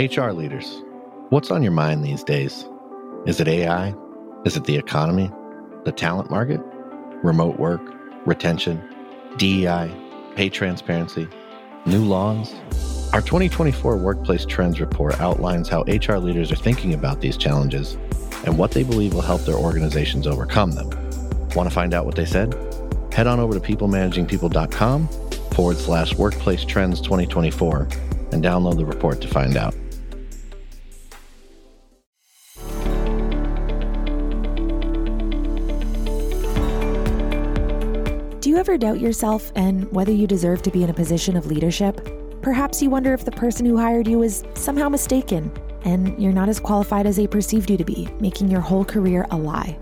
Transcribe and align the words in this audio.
HR 0.00 0.30
leaders, 0.30 0.82
what's 1.28 1.50
on 1.50 1.62
your 1.62 1.72
mind 1.72 2.02
these 2.02 2.24
days? 2.24 2.66
Is 3.26 3.38
it 3.38 3.46
AI? 3.46 3.94
Is 4.46 4.56
it 4.56 4.64
the 4.64 4.76
economy? 4.76 5.30
The 5.84 5.92
talent 5.92 6.30
market? 6.30 6.62
Remote 7.22 7.58
work? 7.58 7.82
Retention? 8.24 8.82
DEI? 9.36 9.94
Pay 10.36 10.48
transparency? 10.48 11.28
New 11.84 12.02
laws? 12.02 12.54
Our 13.12 13.20
2024 13.20 13.98
Workplace 13.98 14.46
Trends 14.46 14.80
Report 14.80 15.20
outlines 15.20 15.68
how 15.68 15.82
HR 15.82 16.16
leaders 16.16 16.50
are 16.50 16.56
thinking 16.56 16.94
about 16.94 17.20
these 17.20 17.36
challenges 17.36 17.98
and 18.46 18.56
what 18.56 18.70
they 18.70 18.84
believe 18.84 19.12
will 19.12 19.20
help 19.20 19.42
their 19.42 19.56
organizations 19.56 20.26
overcome 20.26 20.72
them. 20.72 20.88
Want 21.54 21.68
to 21.68 21.74
find 21.74 21.92
out 21.92 22.06
what 22.06 22.14
they 22.14 22.24
said? 22.24 22.54
Head 23.12 23.26
on 23.26 23.38
over 23.38 23.52
to 23.52 23.60
peoplemanagingpeople.com 23.60 25.08
forward 25.52 25.76
slash 25.76 26.14
workplace 26.14 26.64
trends 26.64 27.02
2024 27.02 27.82
and 28.32 28.42
download 28.42 28.78
the 28.78 28.86
report 28.86 29.20
to 29.20 29.28
find 29.28 29.58
out. 29.58 29.74
Ever 38.70 38.78
doubt 38.78 39.00
yourself 39.00 39.50
and 39.56 39.90
whether 39.90 40.12
you 40.12 40.28
deserve 40.28 40.62
to 40.62 40.70
be 40.70 40.84
in 40.84 40.90
a 40.90 40.94
position 40.94 41.36
of 41.36 41.44
leadership? 41.46 42.08
Perhaps 42.40 42.80
you 42.80 42.88
wonder 42.88 43.12
if 43.12 43.24
the 43.24 43.32
person 43.32 43.66
who 43.66 43.76
hired 43.76 44.06
you 44.06 44.22
is 44.22 44.44
somehow 44.54 44.88
mistaken 44.88 45.50
and 45.84 46.16
you're 46.22 46.30
not 46.30 46.48
as 46.48 46.60
qualified 46.60 47.04
as 47.04 47.16
they 47.16 47.26
perceived 47.26 47.68
you 47.68 47.76
to 47.76 47.84
be, 47.84 48.08
making 48.20 48.48
your 48.48 48.60
whole 48.60 48.84
career 48.84 49.26
a 49.32 49.36
lie. 49.36 49.76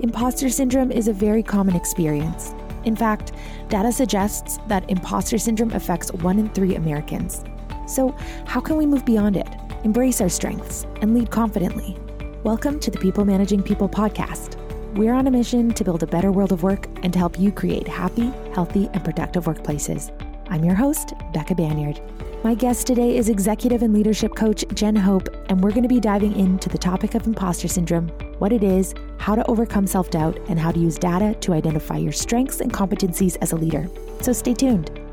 Imposter 0.00 0.48
syndrome 0.48 0.90
is 0.90 1.06
a 1.06 1.12
very 1.12 1.44
common 1.44 1.76
experience. 1.76 2.52
In 2.84 2.96
fact, 2.96 3.30
data 3.68 3.92
suggests 3.92 4.58
that 4.66 4.90
imposter 4.90 5.38
syndrome 5.38 5.70
affects 5.70 6.12
one 6.14 6.40
in 6.40 6.48
three 6.48 6.74
Americans. 6.74 7.44
So, 7.86 8.16
how 8.46 8.60
can 8.60 8.76
we 8.76 8.84
move 8.84 9.04
beyond 9.04 9.36
it, 9.36 9.48
embrace 9.84 10.20
our 10.20 10.28
strengths, 10.28 10.86
and 11.02 11.14
lead 11.14 11.30
confidently? 11.30 11.96
Welcome 12.42 12.80
to 12.80 12.90
the 12.90 12.98
People 12.98 13.24
Managing 13.24 13.62
People 13.62 13.88
podcast. 13.88 14.63
We're 14.94 15.14
on 15.14 15.26
a 15.26 15.30
mission 15.32 15.74
to 15.74 15.82
build 15.82 16.04
a 16.04 16.06
better 16.06 16.30
world 16.30 16.52
of 16.52 16.62
work 16.62 16.86
and 17.02 17.12
to 17.12 17.18
help 17.18 17.36
you 17.36 17.50
create 17.50 17.88
happy, 17.88 18.32
healthy, 18.54 18.88
and 18.92 19.02
productive 19.02 19.46
workplaces. 19.46 20.12
I'm 20.50 20.64
your 20.64 20.76
host, 20.76 21.14
Becca 21.32 21.56
Banyard. 21.56 22.00
My 22.44 22.54
guest 22.54 22.86
today 22.86 23.16
is 23.16 23.28
executive 23.28 23.82
and 23.82 23.92
leadership 23.92 24.36
coach 24.36 24.64
Jen 24.72 24.94
Hope, 24.94 25.26
and 25.48 25.60
we're 25.60 25.72
going 25.72 25.82
to 25.82 25.88
be 25.88 25.98
diving 25.98 26.38
into 26.38 26.68
the 26.68 26.78
topic 26.78 27.16
of 27.16 27.26
imposter 27.26 27.66
syndrome, 27.66 28.08
what 28.38 28.52
it 28.52 28.62
is, 28.62 28.94
how 29.18 29.34
to 29.34 29.44
overcome 29.46 29.88
self 29.88 30.10
doubt, 30.10 30.38
and 30.48 30.60
how 30.60 30.70
to 30.70 30.78
use 30.78 30.96
data 30.96 31.34
to 31.40 31.54
identify 31.54 31.96
your 31.96 32.12
strengths 32.12 32.60
and 32.60 32.72
competencies 32.72 33.36
as 33.40 33.50
a 33.50 33.56
leader. 33.56 33.88
So 34.20 34.32
stay 34.32 34.54
tuned. 34.54 35.03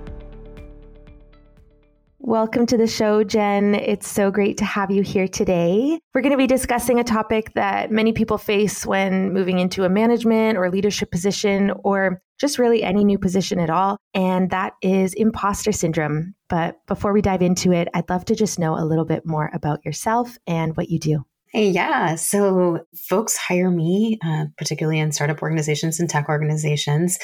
Welcome 2.23 2.67
to 2.67 2.77
the 2.77 2.86
show, 2.86 3.23
Jen. 3.23 3.73
It's 3.73 4.08
so 4.08 4.30
great 4.30 4.58
to 4.58 4.64
have 4.64 4.91
you 4.91 5.02
here 5.02 5.27
today. 5.27 6.00
We're 6.14 6.22
going 6.22 6.33
to 6.33 6.38
be 6.38 6.45
discussing 6.45 7.00
a 7.00 7.03
topic 7.03 7.52
that 7.55 7.89
many 7.89 8.14
people 8.14 8.38
face 8.38 8.86
when 8.86 9.33
moving 9.33 9.58
into 9.58 9.86
a 9.86 9.89
management 9.89 10.55
or 10.55 10.69
leadership 10.69 11.09
position, 11.09 11.72
or 11.83 12.22
just 12.39 12.59
really 12.59 12.83
any 12.83 13.03
new 13.03 13.17
position 13.17 13.59
at 13.59 13.72
all, 13.72 13.97
and 14.14 14.52
that 14.52 14.73
is 14.83 15.16
imposter 15.16 15.72
syndrome. 15.72 16.36
But 16.47 16.75
before 16.88 17.11
we 17.11 17.23
dive 17.23 17.42
into 17.42 17.72
it, 17.72 17.88
I'd 17.95 18.08
love 18.08 18.23
to 18.25 18.36
just 18.36 18.59
know 18.59 18.75
a 18.75 18.86
little 18.86 19.05
bit 19.05 19.25
more 19.25 19.49
about 19.52 19.83
yourself 19.83 20.38
and 20.45 20.77
what 20.77 20.89
you 20.89 20.99
do. 20.99 21.25
Yeah. 21.55 22.16
So 22.16 22.86
folks 22.95 23.36
hire 23.36 23.72
me, 23.72 24.19
uh, 24.23 24.45
particularly 24.59 24.99
in 24.99 25.11
startup 25.11 25.42
organizations 25.42 25.99
and 25.99 26.08
tech 26.08 26.30
organizations, 26.30 27.17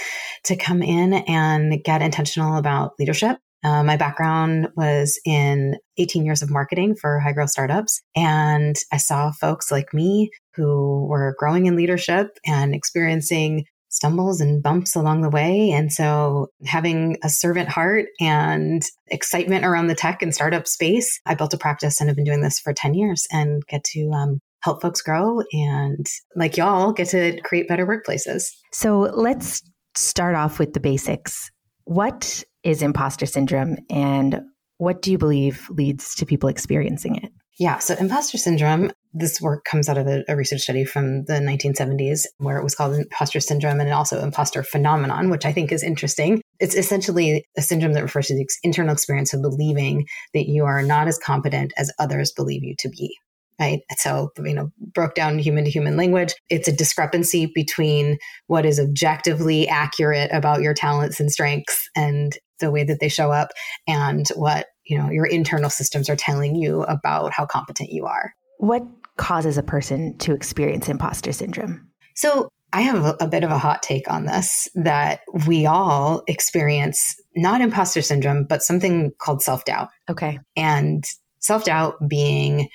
to 0.45 0.55
come 0.55 0.81
in 0.81 1.13
and 1.13 1.83
get 1.83 2.01
intentional 2.01 2.57
about 2.57 2.93
leadership 2.97 3.37
uh, 3.63 3.83
my 3.83 3.97
background 3.97 4.69
was 4.75 5.19
in 5.25 5.75
18 5.97 6.25
years 6.25 6.41
of 6.41 6.50
marketing 6.50 6.95
for 6.95 7.19
high 7.19 7.33
growth 7.33 7.50
startups. 7.50 8.02
And 8.16 8.75
I 8.91 8.97
saw 8.97 9.31
folks 9.31 9.72
like 9.72 9.94
me 9.94 10.30
who 10.55 11.05
were 11.08 11.36
growing 11.38 11.66
in 11.66 11.75
leadership 11.75 12.37
and 12.45 12.73
experiencing 12.76 13.65
stumbles 13.89 14.42
and 14.42 14.61
bumps 14.61 14.95
along 14.95 15.21
the 15.21 15.30
way. 15.30 15.71
And 15.71 15.92
so 15.92 16.49
having 16.65 17.17
a 17.23 17.30
servant 17.30 17.70
heart 17.70 18.08
and 18.20 18.83
excitement 19.08 19.65
around 19.65 19.87
the 19.87 19.95
tech 19.95 20.21
and 20.21 20.33
startup 20.33 20.67
space, 20.67 21.20
I 21.26 21.36
built 21.36 21.54
a 21.54 21.58
practice 21.58 21.99
and 21.99 22.10
have 22.10 22.15
been 22.15 22.26
doing 22.26 22.42
this 22.42 22.60
for 22.60 22.73
10 22.73 22.93
years 22.93 23.26
and 23.31 23.65
get 23.67 23.83
to 23.86 24.11
um, 24.11 24.39
help 24.61 24.81
folks 24.81 25.02
grow 25.02 25.42
and 25.52 26.05
like 26.36 26.58
y'all 26.58 26.92
get 26.92 27.10
to 27.10 27.39
create 27.42 27.67
better 27.67 27.87
workplaces. 27.87 28.49
So 28.73 29.11
let's 29.14 29.64
start 29.95 30.36
off 30.36 30.60
with 30.60 30.73
the 30.73 30.80
basics. 30.80 31.49
What 31.86 32.43
is 32.67 32.82
imposter 32.82 33.26
syndrome 33.26 33.78
and 33.89 34.42
what 34.78 35.02
do 35.02 35.10
you 35.10 35.17
believe 35.17 35.70
leads 35.70 36.14
to 36.16 36.26
people 36.26 36.50
experiencing 36.50 37.16
it? 37.16 37.32
Yeah, 37.58 37.80
so 37.80 37.95
imposter 37.95 38.38
syndrome, 38.38 38.92
this 39.14 39.42
work 39.42 39.64
comes 39.64 39.88
out 39.88 39.98
of 39.98 40.05
a, 40.05 40.23
a, 40.28 40.36
research 40.36 40.61
study 40.61 40.83
from 40.83 41.23
the 41.23 41.36
1970s 41.36 42.26
where 42.38 42.58
it 42.58 42.64
was 42.64 42.76
called 42.76 42.94
imposter 42.94 43.39
syndrome 43.39 43.80
and 43.80 43.92
also 43.92 44.22
imposter 44.22 44.61
phenomenon, 44.61 45.30
which 45.32 45.45
I 45.45 45.54
think 45.54 45.72
is 45.72 45.82
interesting. 45.82 46.42
It's 46.60 46.76
essentially 46.76 47.45
a 47.58 47.61
syndrome 47.61 47.94
that 47.94 48.04
refers 48.04 48.28
to 48.28 48.36
the 48.36 48.48
internal 48.64 48.94
experience 48.94 49.34
of 49.34 49.42
believing 49.42 50.05
that 50.36 50.48
you 50.48 50.66
are 50.66 50.84
not 50.84 51.08
as 51.08 51.17
competent 51.17 51.73
as 51.78 51.92
others 51.98 52.34
believe 52.34 52.64
you 52.64 52.76
to 52.80 52.89
be 52.89 53.16
right? 53.60 53.80
So, 53.98 54.30
you 54.38 54.54
know, 54.54 54.70
broke 54.94 55.16
down 55.16 55.39
human 55.39 55.64
to 55.64 55.72
human 55.72 55.98
language. 55.98 56.36
It's 56.48 56.67
a 56.67 56.72
discrepancy 56.76 57.52
between 57.54 58.20
what 58.45 58.67
is 58.67 58.80
objectively 58.80 59.67
accurate 59.67 60.30
about 60.32 60.61
your 60.61 60.76
talents 60.76 61.20
and 61.20 61.32
strengths 61.32 61.89
and 61.95 62.38
the 62.59 62.71
way 62.71 62.83
that 62.83 62.99
they 62.99 63.09
show 63.09 63.31
up 63.31 63.49
and 63.87 64.27
what, 64.35 64.67
you 64.85 64.97
know, 64.97 65.09
your 65.09 65.25
internal 65.25 65.69
systems 65.69 66.09
are 66.09 66.15
telling 66.15 66.55
you 66.55 66.83
about 66.83 67.33
how 67.33 67.45
competent 67.45 67.89
you 67.91 68.05
are. 68.05 68.33
What 68.57 68.83
causes 69.17 69.57
a 69.57 69.63
person 69.63 70.17
to 70.19 70.33
experience 70.33 70.89
imposter 70.89 71.31
syndrome? 71.31 71.87
So, 72.15 72.49
I 72.73 72.81
have 72.81 73.05
a, 73.05 73.15
a 73.21 73.27
bit 73.27 73.45
of 73.45 73.49
a 73.49 73.57
hot 73.57 73.81
take 73.81 74.11
on 74.11 74.25
this 74.25 74.67
that 74.75 75.21
we 75.47 75.65
all 75.65 76.23
experience 76.27 77.15
not 77.35 77.61
imposter 77.61 78.01
syndrome, 78.01 78.43
but 78.43 78.61
something 78.61 79.11
called 79.19 79.41
self 79.41 79.63
doubt. 79.63 79.89
Okay. 80.09 80.39
And 80.55 81.05
self 81.39 81.63
doubt 81.63 81.95
being 82.09 82.67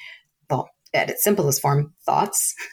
well, 0.48 0.70
at 0.94 1.10
its 1.10 1.24
simplest 1.24 1.60
form, 1.60 1.94
thoughts. 2.04 2.54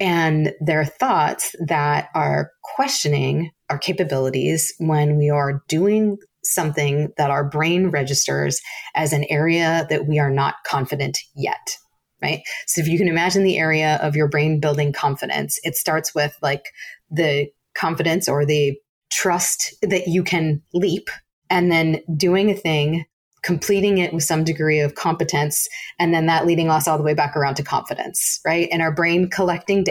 And 0.00 0.52
they're 0.60 0.84
thoughts 0.84 1.56
that 1.66 2.10
are 2.14 2.52
questioning 2.62 3.50
our 3.68 3.78
capabilities 3.78 4.72
when 4.78 5.16
we 5.16 5.28
are 5.28 5.64
doing 5.66 6.18
something 6.52 7.12
that 7.16 7.30
our 7.30 7.48
brain 7.48 7.88
registers 7.88 8.60
as 8.94 9.12
an 9.12 9.24
area 9.28 9.86
that 9.90 10.06
we 10.06 10.18
are 10.18 10.30
not 10.30 10.56
confident 10.66 11.18
yet. 11.34 11.76
Right. 12.20 12.42
So 12.66 12.80
if 12.80 12.88
you 12.88 12.98
can 12.98 13.06
imagine 13.06 13.44
the 13.44 13.58
area 13.58 13.96
of 14.02 14.16
your 14.16 14.28
brain 14.28 14.58
building 14.58 14.92
confidence, 14.92 15.60
it 15.62 15.76
starts 15.76 16.14
with 16.16 16.36
like 16.42 16.64
the 17.10 17.48
confidence 17.76 18.28
or 18.28 18.44
the 18.44 18.76
trust 19.12 19.74
that 19.82 20.08
you 20.08 20.24
can 20.24 20.62
leap 20.74 21.10
and 21.48 21.70
then 21.70 22.00
doing 22.16 22.50
a 22.50 22.56
thing 22.56 23.04
completing 23.48 23.96
it 23.96 24.12
with 24.12 24.22
some 24.22 24.44
degree 24.44 24.78
of 24.78 24.94
competence 24.94 25.70
and 25.98 26.12
then 26.12 26.26
that 26.26 26.44
leading 26.44 26.68
us 26.68 26.86
all 26.86 26.98
the 26.98 27.02
way 27.02 27.14
back 27.14 27.34
around 27.34 27.54
to 27.54 27.62
confidence 27.62 28.40
right 28.44 28.68
and 28.70 28.82
our 28.82 28.92
brain 28.92 29.30
collecting 29.30 29.86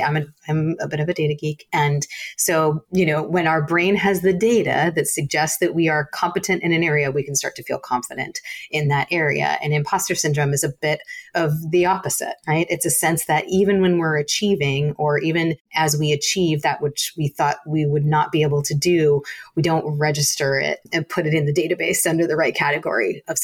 I'm 0.48 0.76
a, 0.80 0.88
bit 0.88 1.00
of 1.00 1.10
a 1.10 1.14
data 1.16 1.34
geek 1.34 1.68
and 1.74 2.06
so 2.38 2.86
you 2.92 3.04
know 3.04 3.24
when 3.24 3.48
our 3.48 3.66
brain 3.66 3.96
has 3.96 4.22
the 4.22 4.32
data 4.32 4.94
that 4.96 5.08
suggests 5.08 5.58
that 5.58 5.74
we 5.74 5.90
are 5.90 6.08
competent 6.14 6.62
in 6.62 6.72
an 6.72 6.84
area 6.84 7.10
we 7.10 7.24
can 7.24 7.36
start 7.36 7.56
to 7.56 7.64
feel 7.64 7.80
confident 7.80 8.38
in 8.70 8.90
that 8.90 9.08
area 9.10 9.58
and 9.64 9.74
imposter 9.74 10.14
syndrome 10.14 10.54
is 10.54 10.64
a 10.64 10.74
bit 10.80 11.00
of 11.34 11.52
the 11.72 11.84
opposite 11.84 12.36
right 12.48 12.68
it's 12.70 12.86
a 12.86 12.92
sense 12.92 13.26
that 13.26 13.44
even 13.48 13.82
when 13.82 13.98
we're 13.98 14.18
achieving 14.18 14.94
or 15.00 15.18
even 15.18 15.56
as 15.74 15.98
we 15.98 16.12
achieve 16.12 16.62
that 16.62 16.80
which 16.80 17.12
we 17.18 17.28
thought 17.28 17.58
we 17.66 17.88
would 17.88 18.06
not 18.06 18.32
be 18.32 18.44
able 18.44 18.62
to 18.62 18.76
do 18.76 19.24
we 19.56 19.64
don't 19.64 19.98
register 19.98 20.60
it 20.60 20.80
and 20.94 21.10
put 21.10 21.26
it 21.26 21.34
in 21.34 21.48
the 21.48 21.54
database 21.54 22.08
under 22.08 22.28
the 22.28 22.36
right 22.36 22.54
category 22.54 23.24
of. 23.28 23.40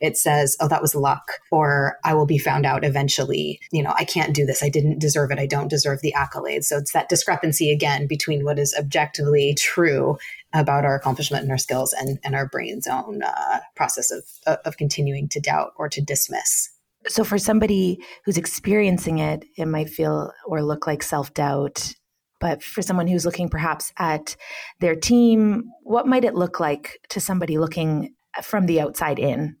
It 0.00 0.16
says, 0.16 0.56
oh, 0.60 0.68
that 0.68 0.82
was 0.82 0.94
luck, 0.94 1.32
or 1.50 1.98
I 2.04 2.14
will 2.14 2.26
be 2.26 2.38
found 2.38 2.66
out 2.66 2.84
eventually. 2.84 3.60
You 3.70 3.82
know, 3.82 3.94
I 3.96 4.04
can't 4.04 4.34
do 4.34 4.46
this. 4.46 4.62
I 4.62 4.68
didn't 4.68 4.98
deserve 4.98 5.30
it. 5.30 5.38
I 5.38 5.46
don't 5.46 5.68
deserve 5.68 6.00
the 6.00 6.14
accolades. 6.16 6.64
So 6.64 6.78
it's 6.78 6.92
that 6.92 7.08
discrepancy 7.08 7.70
again 7.70 8.06
between 8.06 8.44
what 8.44 8.58
is 8.58 8.74
objectively 8.78 9.54
true 9.58 10.18
about 10.52 10.84
our 10.84 10.94
accomplishment 10.94 11.42
and 11.42 11.50
our 11.50 11.58
skills 11.58 11.92
and, 11.92 12.18
and 12.24 12.34
our 12.34 12.46
brain's 12.46 12.86
own 12.86 13.22
uh, 13.22 13.60
process 13.74 14.10
of, 14.10 14.58
of 14.64 14.76
continuing 14.76 15.28
to 15.30 15.40
doubt 15.40 15.72
or 15.76 15.88
to 15.88 16.00
dismiss. 16.00 16.70
So, 17.08 17.24
for 17.24 17.38
somebody 17.38 17.98
who's 18.24 18.38
experiencing 18.38 19.18
it, 19.18 19.44
it 19.56 19.66
might 19.66 19.88
feel 19.88 20.32
or 20.46 20.62
look 20.62 20.86
like 20.86 21.02
self 21.02 21.34
doubt. 21.34 21.94
But 22.40 22.62
for 22.62 22.82
someone 22.82 23.06
who's 23.06 23.24
looking 23.24 23.48
perhaps 23.48 23.92
at 23.98 24.36
their 24.80 24.96
team, 24.96 25.70
what 25.84 26.08
might 26.08 26.24
it 26.24 26.34
look 26.34 26.58
like 26.58 27.00
to 27.10 27.20
somebody 27.20 27.56
looking 27.56 28.14
from 28.42 28.66
the 28.66 28.80
outside 28.80 29.18
in? 29.18 29.56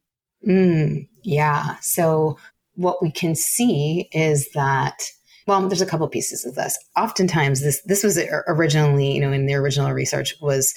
Mm, 0.46 1.08
yeah. 1.22 1.76
So 1.80 2.38
what 2.74 3.02
we 3.02 3.10
can 3.10 3.34
see 3.34 4.08
is 4.12 4.48
that 4.54 5.02
well, 5.46 5.66
there's 5.68 5.80
a 5.80 5.86
couple 5.86 6.06
pieces 6.08 6.44
of 6.44 6.54
this. 6.54 6.78
Oftentimes, 6.96 7.62
this 7.62 7.82
this 7.82 8.04
was 8.04 8.18
originally, 8.46 9.12
you 9.12 9.20
know, 9.20 9.32
in 9.32 9.46
the 9.46 9.54
original 9.54 9.90
research 9.92 10.34
was 10.40 10.72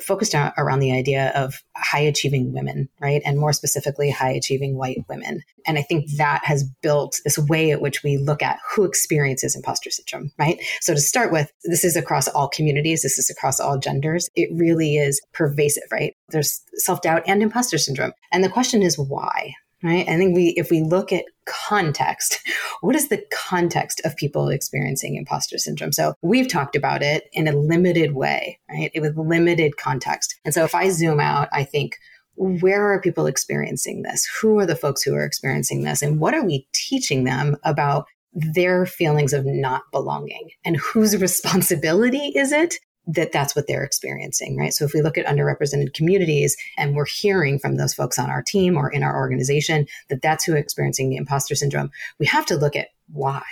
focused 0.00 0.34
around 0.34 0.80
the 0.80 0.92
idea 0.92 1.32
of 1.34 1.62
high 1.76 2.00
achieving 2.00 2.52
women, 2.52 2.88
right? 3.00 3.22
And 3.24 3.38
more 3.38 3.52
specifically, 3.52 4.10
high 4.10 4.32
achieving 4.32 4.76
white 4.76 5.04
women. 5.08 5.42
And 5.66 5.78
I 5.78 5.82
think 5.82 6.10
that 6.16 6.44
has 6.44 6.64
built 6.82 7.20
this 7.24 7.38
way 7.38 7.70
at 7.70 7.80
which 7.80 8.02
we 8.02 8.16
look 8.16 8.42
at 8.42 8.58
who 8.74 8.84
experiences 8.84 9.54
imposter 9.54 9.90
syndrome, 9.90 10.32
right? 10.38 10.58
So 10.80 10.94
to 10.94 11.00
start 11.00 11.32
with, 11.32 11.52
this 11.64 11.84
is 11.84 11.96
across 11.96 12.28
all 12.28 12.48
communities, 12.48 13.02
this 13.02 13.18
is 13.18 13.30
across 13.30 13.60
all 13.60 13.78
genders. 13.78 14.28
It 14.34 14.48
really 14.52 14.96
is 14.96 15.20
pervasive, 15.32 15.84
right? 15.92 16.14
There's 16.28 16.60
self 16.74 17.02
doubt 17.02 17.22
and 17.26 17.42
imposter 17.42 17.78
syndrome. 17.78 18.12
And 18.32 18.42
the 18.42 18.48
question 18.48 18.82
is 18.82 18.98
why, 18.98 19.54
right? 19.82 20.08
I 20.08 20.16
think 20.16 20.34
we, 20.34 20.54
if 20.56 20.70
we 20.70 20.82
look 20.82 21.12
at 21.12 21.24
context, 21.46 22.38
what 22.80 22.96
is 22.96 23.08
the 23.08 23.22
context 23.32 24.00
of 24.04 24.16
people 24.16 24.48
experiencing 24.48 25.16
imposter 25.16 25.58
syndrome? 25.58 25.92
So 25.92 26.14
we've 26.22 26.48
talked 26.48 26.76
about 26.76 27.02
it 27.02 27.24
in 27.32 27.48
a 27.48 27.56
limited 27.56 28.14
way, 28.14 28.58
right? 28.70 28.90
It 28.94 29.00
with 29.00 29.16
limited 29.16 29.76
context. 29.76 30.38
And 30.44 30.54
so 30.54 30.64
if 30.64 30.74
I 30.74 30.90
zoom 30.90 31.20
out, 31.20 31.48
I 31.52 31.64
think, 31.64 31.96
where 32.36 32.92
are 32.92 33.00
people 33.00 33.26
experiencing 33.26 34.02
this? 34.02 34.28
Who 34.40 34.58
are 34.58 34.66
the 34.66 34.76
folks 34.76 35.02
who 35.02 35.14
are 35.14 35.24
experiencing 35.24 35.82
this? 35.82 36.02
And 36.02 36.20
what 36.20 36.34
are 36.34 36.44
we 36.44 36.68
teaching 36.74 37.24
them 37.24 37.56
about 37.64 38.06
their 38.32 38.84
feelings 38.84 39.32
of 39.32 39.46
not 39.46 39.82
belonging? 39.90 40.50
And 40.64 40.76
whose 40.76 41.16
responsibility 41.20 42.32
is 42.34 42.52
it 42.52 42.74
that 43.06 43.32
that's 43.32 43.54
what 43.54 43.66
they're 43.66 43.84
experiencing, 43.84 44.56
right? 44.56 44.74
So 44.74 44.84
if 44.84 44.92
we 44.92 45.00
look 45.00 45.16
at 45.16 45.26
underrepresented 45.26 45.94
communities 45.94 46.56
and 46.76 46.94
we're 46.94 47.06
hearing 47.06 47.58
from 47.58 47.76
those 47.76 47.94
folks 47.94 48.18
on 48.18 48.30
our 48.30 48.42
team 48.42 48.76
or 48.76 48.90
in 48.90 49.02
our 49.02 49.16
organization 49.16 49.86
that 50.08 50.22
that's 50.22 50.44
who 50.44 50.54
experiencing 50.54 51.10
the 51.10 51.16
imposter 51.16 51.54
syndrome, 51.54 51.90
we 52.18 52.26
have 52.26 52.46
to 52.46 52.56
look 52.56 52.74
at 52.74 52.88
why? 53.08 53.42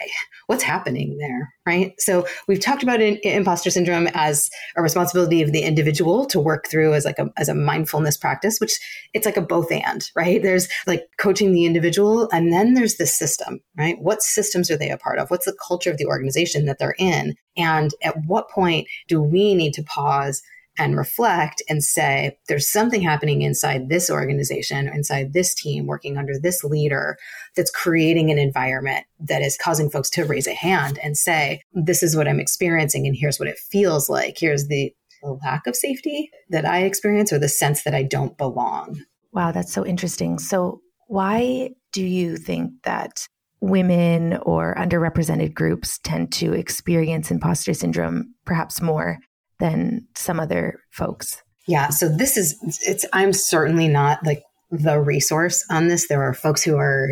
What's 0.47 0.63
happening 0.63 1.19
there 1.19 1.53
right? 1.67 1.95
So 1.99 2.27
we've 2.47 2.61
talked 2.61 2.83
about 2.83 3.01
in, 3.01 3.19
imposter 3.23 3.71
syndrome 3.71 4.09
as 4.13 4.51
a 4.77 4.83
responsibility 4.83 5.41
of 5.41 5.53
the 5.53 5.63
individual 5.63 6.27
to 6.27 6.39
work 6.39 6.67
through 6.69 6.93
as 6.95 7.05
like 7.05 7.19
a 7.19 7.31
as 7.37 7.49
a 7.49 7.55
mindfulness 7.55 8.17
practice 8.17 8.59
which 8.61 8.79
it's 9.15 9.27
like 9.27 9.37
a 9.37 9.43
both 9.43 9.73
and 9.73 10.11
right? 10.15 10.43
There's 10.43 10.69
like 10.87 11.05
coaching 11.19 11.53
the 11.53 11.65
individual 11.65 12.29
and 12.33 12.53
then 12.53 12.75
there's 12.75 12.97
the 12.97 13.07
system 13.07 13.61
right? 13.77 13.97
What 14.01 14.23
systems 14.23 14.71
are 14.71 14.77
they 14.77 14.91
a 14.91 14.99
part 14.99 15.19
of? 15.19 15.31
What's 15.31 15.47
the 15.47 15.57
culture 15.67 15.91
of 15.91 15.99
the 15.99 16.07
organization 16.07 16.67
that 16.67 16.79
they're 16.79 16.97
in? 16.99 17.35
And 17.57 17.93
at 18.03 18.17
what 18.27 18.51
point 18.51 18.89
do 19.09 19.23
we 19.23 19.55
need 19.55 19.73
to 19.75 19.83
pause 19.85 20.43
and 20.79 20.97
reflect 20.97 21.63
and 21.69 21.83
say, 21.83 22.37
there's 22.49 22.69
something 22.69 23.03
happening 23.03 23.43
inside 23.43 23.89
this 23.89 24.11
organization, 24.11 24.89
inside 24.89 25.33
this 25.33 25.55
team, 25.55 25.87
working 25.87 26.17
under 26.17 26.39
this 26.39 26.65
leader 26.65 27.17
that's 27.57 27.71
creating 27.71 28.31
an 28.31 28.39
environment 28.39 29.07
that 29.21 29.43
is 29.43 29.57
causing 29.57 29.89
folks 29.91 30.11
to 30.11 30.25
raise 30.25 30.47
a 30.47 30.55
hand 30.55 30.99
and 31.03 31.17
say, 31.17 31.63
this 31.73 32.03
is 32.03 32.17
what 32.17 32.29
I'm 32.29 32.41
experiencing 32.41 33.07
and 33.07 33.17
here's 33.17 33.39
what 33.39 33.49
it 33.49 33.59
feels 33.59 34.09
like. 34.09 34.37
Here's 34.39 34.69
the 34.69 34.93
lack 35.23 35.67
of 35.67 35.77
safety 35.77 36.31
that 36.51 36.67
I 36.67 36.83
experience 36.83 37.33
or 37.33 37.39
the 37.39 37.49
sense 37.49 37.85
that 37.85 37.95
I 37.95 38.03
don't 38.03 38.37
belong. 38.37 39.03
Wow, 39.33 39.53
that's 39.53 39.73
so 39.73 39.85
interesting. 39.85 40.39
So, 40.39 40.81
why 41.09 41.71
do 41.93 42.05
you 42.05 42.37
think 42.37 42.83
that 42.85 43.29
women 43.61 44.37
or 44.43 44.75
underrepresented 44.77 45.55
groups 45.55 45.99
tend 45.99 46.33
to 46.33 46.53
experience 46.53 47.31
imposter 47.31 47.75
syndrome 47.75 48.35
perhaps 48.45 48.81
more 48.81 49.19
than 49.59 50.07
some 50.15 50.41
other 50.41 50.81
folks. 50.91 51.43
Yeah. 51.67 51.89
So 51.89 52.09
this 52.09 52.37
is, 52.37 52.59
it's, 52.87 53.05
I'm 53.13 53.33
certainly 53.33 53.89
not 53.89 54.25
like 54.25 54.43
the 54.71 55.01
resource 55.01 55.65
on 55.71 55.89
this. 55.89 56.09
There 56.09 56.23
are 56.23 56.35
folks 56.35 56.63
who 56.63 56.77
are, 56.77 57.09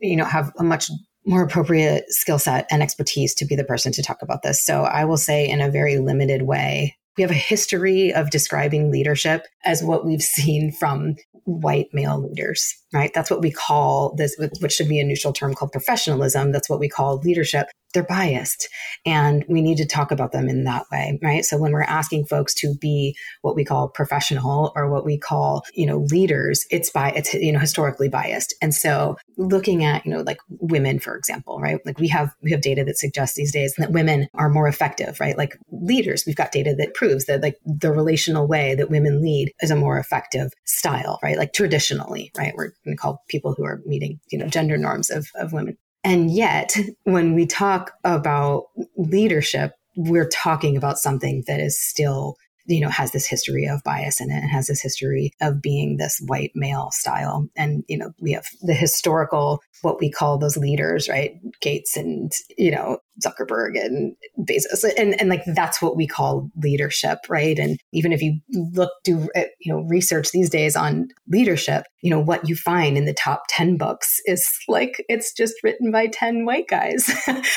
you 0.00 0.16
know, 0.16 0.24
have 0.24 0.52
a 0.58 0.64
much 0.64 0.90
more 1.26 1.42
appropriate 1.42 2.04
skill 2.08 2.38
set 2.38 2.66
and 2.70 2.82
expertise 2.82 3.34
to 3.34 3.44
be 3.44 3.54
the 3.54 3.64
person 3.64 3.92
to 3.92 4.02
talk 4.02 4.22
about 4.22 4.42
this. 4.42 4.64
So 4.64 4.84
I 4.84 5.04
will 5.04 5.16
say 5.16 5.48
in 5.48 5.60
a 5.60 5.70
very 5.70 5.98
limited 5.98 6.42
way, 6.42 6.96
we 7.16 7.22
have 7.22 7.30
a 7.30 7.34
history 7.34 8.12
of 8.14 8.30
describing 8.30 8.90
leadership 8.90 9.44
as 9.64 9.82
what 9.82 10.06
we've 10.06 10.22
seen 10.36 10.72
from 10.72 11.16
white 11.44 11.88
male 11.92 12.20
leaders, 12.20 12.74
right? 12.92 13.10
That's 13.14 13.30
what 13.30 13.42
we 13.42 13.50
call 13.50 14.14
this, 14.16 14.36
which 14.60 14.72
should 14.72 14.88
be 14.88 15.00
a 15.00 15.04
neutral 15.04 15.32
term 15.32 15.54
called 15.54 15.72
professionalism. 15.72 16.52
That's 16.52 16.70
what 16.70 16.80
we 16.80 16.88
call 16.88 17.18
leadership. 17.18 17.68
They're 17.94 18.02
biased 18.02 18.68
and 19.06 19.44
we 19.48 19.62
need 19.62 19.78
to 19.78 19.86
talk 19.86 20.10
about 20.10 20.32
them 20.32 20.48
in 20.48 20.64
that 20.64 20.84
way 20.92 21.18
right? 21.22 21.44
So 21.44 21.56
when 21.56 21.72
we're 21.72 21.82
asking 21.82 22.26
folks 22.26 22.54
to 22.56 22.74
be 22.78 23.16
what 23.42 23.54
we 23.54 23.64
call 23.64 23.88
professional 23.88 24.72
or 24.76 24.90
what 24.90 25.04
we 25.04 25.18
call 25.18 25.64
you 25.74 25.86
know 25.86 25.98
leaders 26.10 26.66
it's 26.70 26.90
by 26.90 27.10
it's 27.12 27.32
you 27.34 27.52
know 27.52 27.58
historically 27.58 28.08
biased. 28.08 28.54
And 28.60 28.74
so 28.74 29.16
looking 29.36 29.84
at 29.84 30.04
you 30.04 30.12
know 30.12 30.20
like 30.20 30.38
women 30.48 30.98
for 30.98 31.16
example 31.16 31.60
right? 31.60 31.78
Like 31.86 31.98
we 31.98 32.08
have 32.08 32.34
we 32.42 32.50
have 32.50 32.60
data 32.60 32.84
that 32.84 32.98
suggests 32.98 33.36
these 33.36 33.52
days 33.52 33.74
that 33.78 33.92
women 33.92 34.28
are 34.34 34.50
more 34.50 34.68
effective 34.68 35.18
right? 35.18 35.38
Like 35.38 35.56
leaders 35.70 36.24
we've 36.26 36.36
got 36.36 36.52
data 36.52 36.74
that 36.78 36.94
proves 36.94 37.24
that 37.24 37.42
like 37.42 37.56
the 37.64 37.92
relational 37.92 38.46
way 38.46 38.74
that 38.74 38.90
women 38.90 39.22
lead 39.22 39.52
is 39.62 39.70
a 39.70 39.76
more 39.76 39.98
effective 39.98 40.52
style 40.64 41.18
right? 41.22 41.38
Like 41.38 41.54
traditionally 41.54 42.30
right? 42.36 42.52
We're 42.54 42.72
going 42.88 42.96
to 42.96 43.00
call 43.00 43.22
people 43.28 43.54
who 43.54 43.64
are 43.64 43.80
meeting 43.86 44.18
you 44.30 44.38
know 44.38 44.48
gender 44.48 44.76
norms 44.76 45.10
of, 45.10 45.28
of 45.36 45.52
women 45.52 45.76
and 46.04 46.30
yet, 46.30 46.74
when 47.04 47.34
we 47.34 47.46
talk 47.46 47.92
about 48.04 48.64
leadership, 48.96 49.72
we're 49.96 50.28
talking 50.28 50.76
about 50.76 50.98
something 50.98 51.44
that 51.46 51.60
is 51.60 51.80
still 51.80 52.36
you 52.68 52.82
know, 52.82 52.90
has 52.90 53.12
this 53.12 53.26
history 53.26 53.64
of 53.64 53.82
bias 53.82 54.20
in 54.20 54.30
it 54.30 54.42
and 54.42 54.50
has 54.50 54.66
this 54.66 54.82
history 54.82 55.32
of 55.40 55.62
being 55.62 55.96
this 55.96 56.22
white 56.26 56.52
male 56.54 56.90
style. 56.92 57.48
And, 57.56 57.82
you 57.88 57.96
know, 57.96 58.12
we 58.20 58.32
have 58.32 58.44
the 58.60 58.74
historical, 58.74 59.62
what 59.80 59.98
we 60.00 60.10
call 60.10 60.36
those 60.36 60.58
leaders, 60.58 61.08
right? 61.08 61.32
Gates 61.62 61.96
and, 61.96 62.30
you 62.58 62.70
know, 62.70 62.98
Zuckerberg 63.24 63.78
and 63.82 64.14
Bezos. 64.38 64.84
And, 64.96 65.20
and 65.20 65.28
like, 65.28 65.44
that's 65.46 65.82
what 65.82 65.96
we 65.96 66.06
call 66.06 66.50
leadership, 66.62 67.18
right? 67.28 67.58
And 67.58 67.78
even 67.92 68.12
if 68.12 68.22
you 68.22 68.40
look, 68.50 68.90
do, 69.04 69.28
uh, 69.36 69.44
you 69.60 69.72
know, 69.72 69.80
research 69.88 70.30
these 70.30 70.50
days 70.50 70.76
on 70.76 71.08
leadership, 71.28 71.84
you 72.00 72.10
know, 72.10 72.20
what 72.20 72.48
you 72.48 72.56
find 72.56 72.96
in 72.96 73.04
the 73.04 73.14
top 73.14 73.42
10 73.48 73.76
books 73.76 74.20
is 74.24 74.48
like, 74.68 75.04
it's 75.08 75.32
just 75.32 75.54
written 75.62 75.90
by 75.90 76.06
10 76.06 76.44
white 76.44 76.68
guys. 76.68 77.10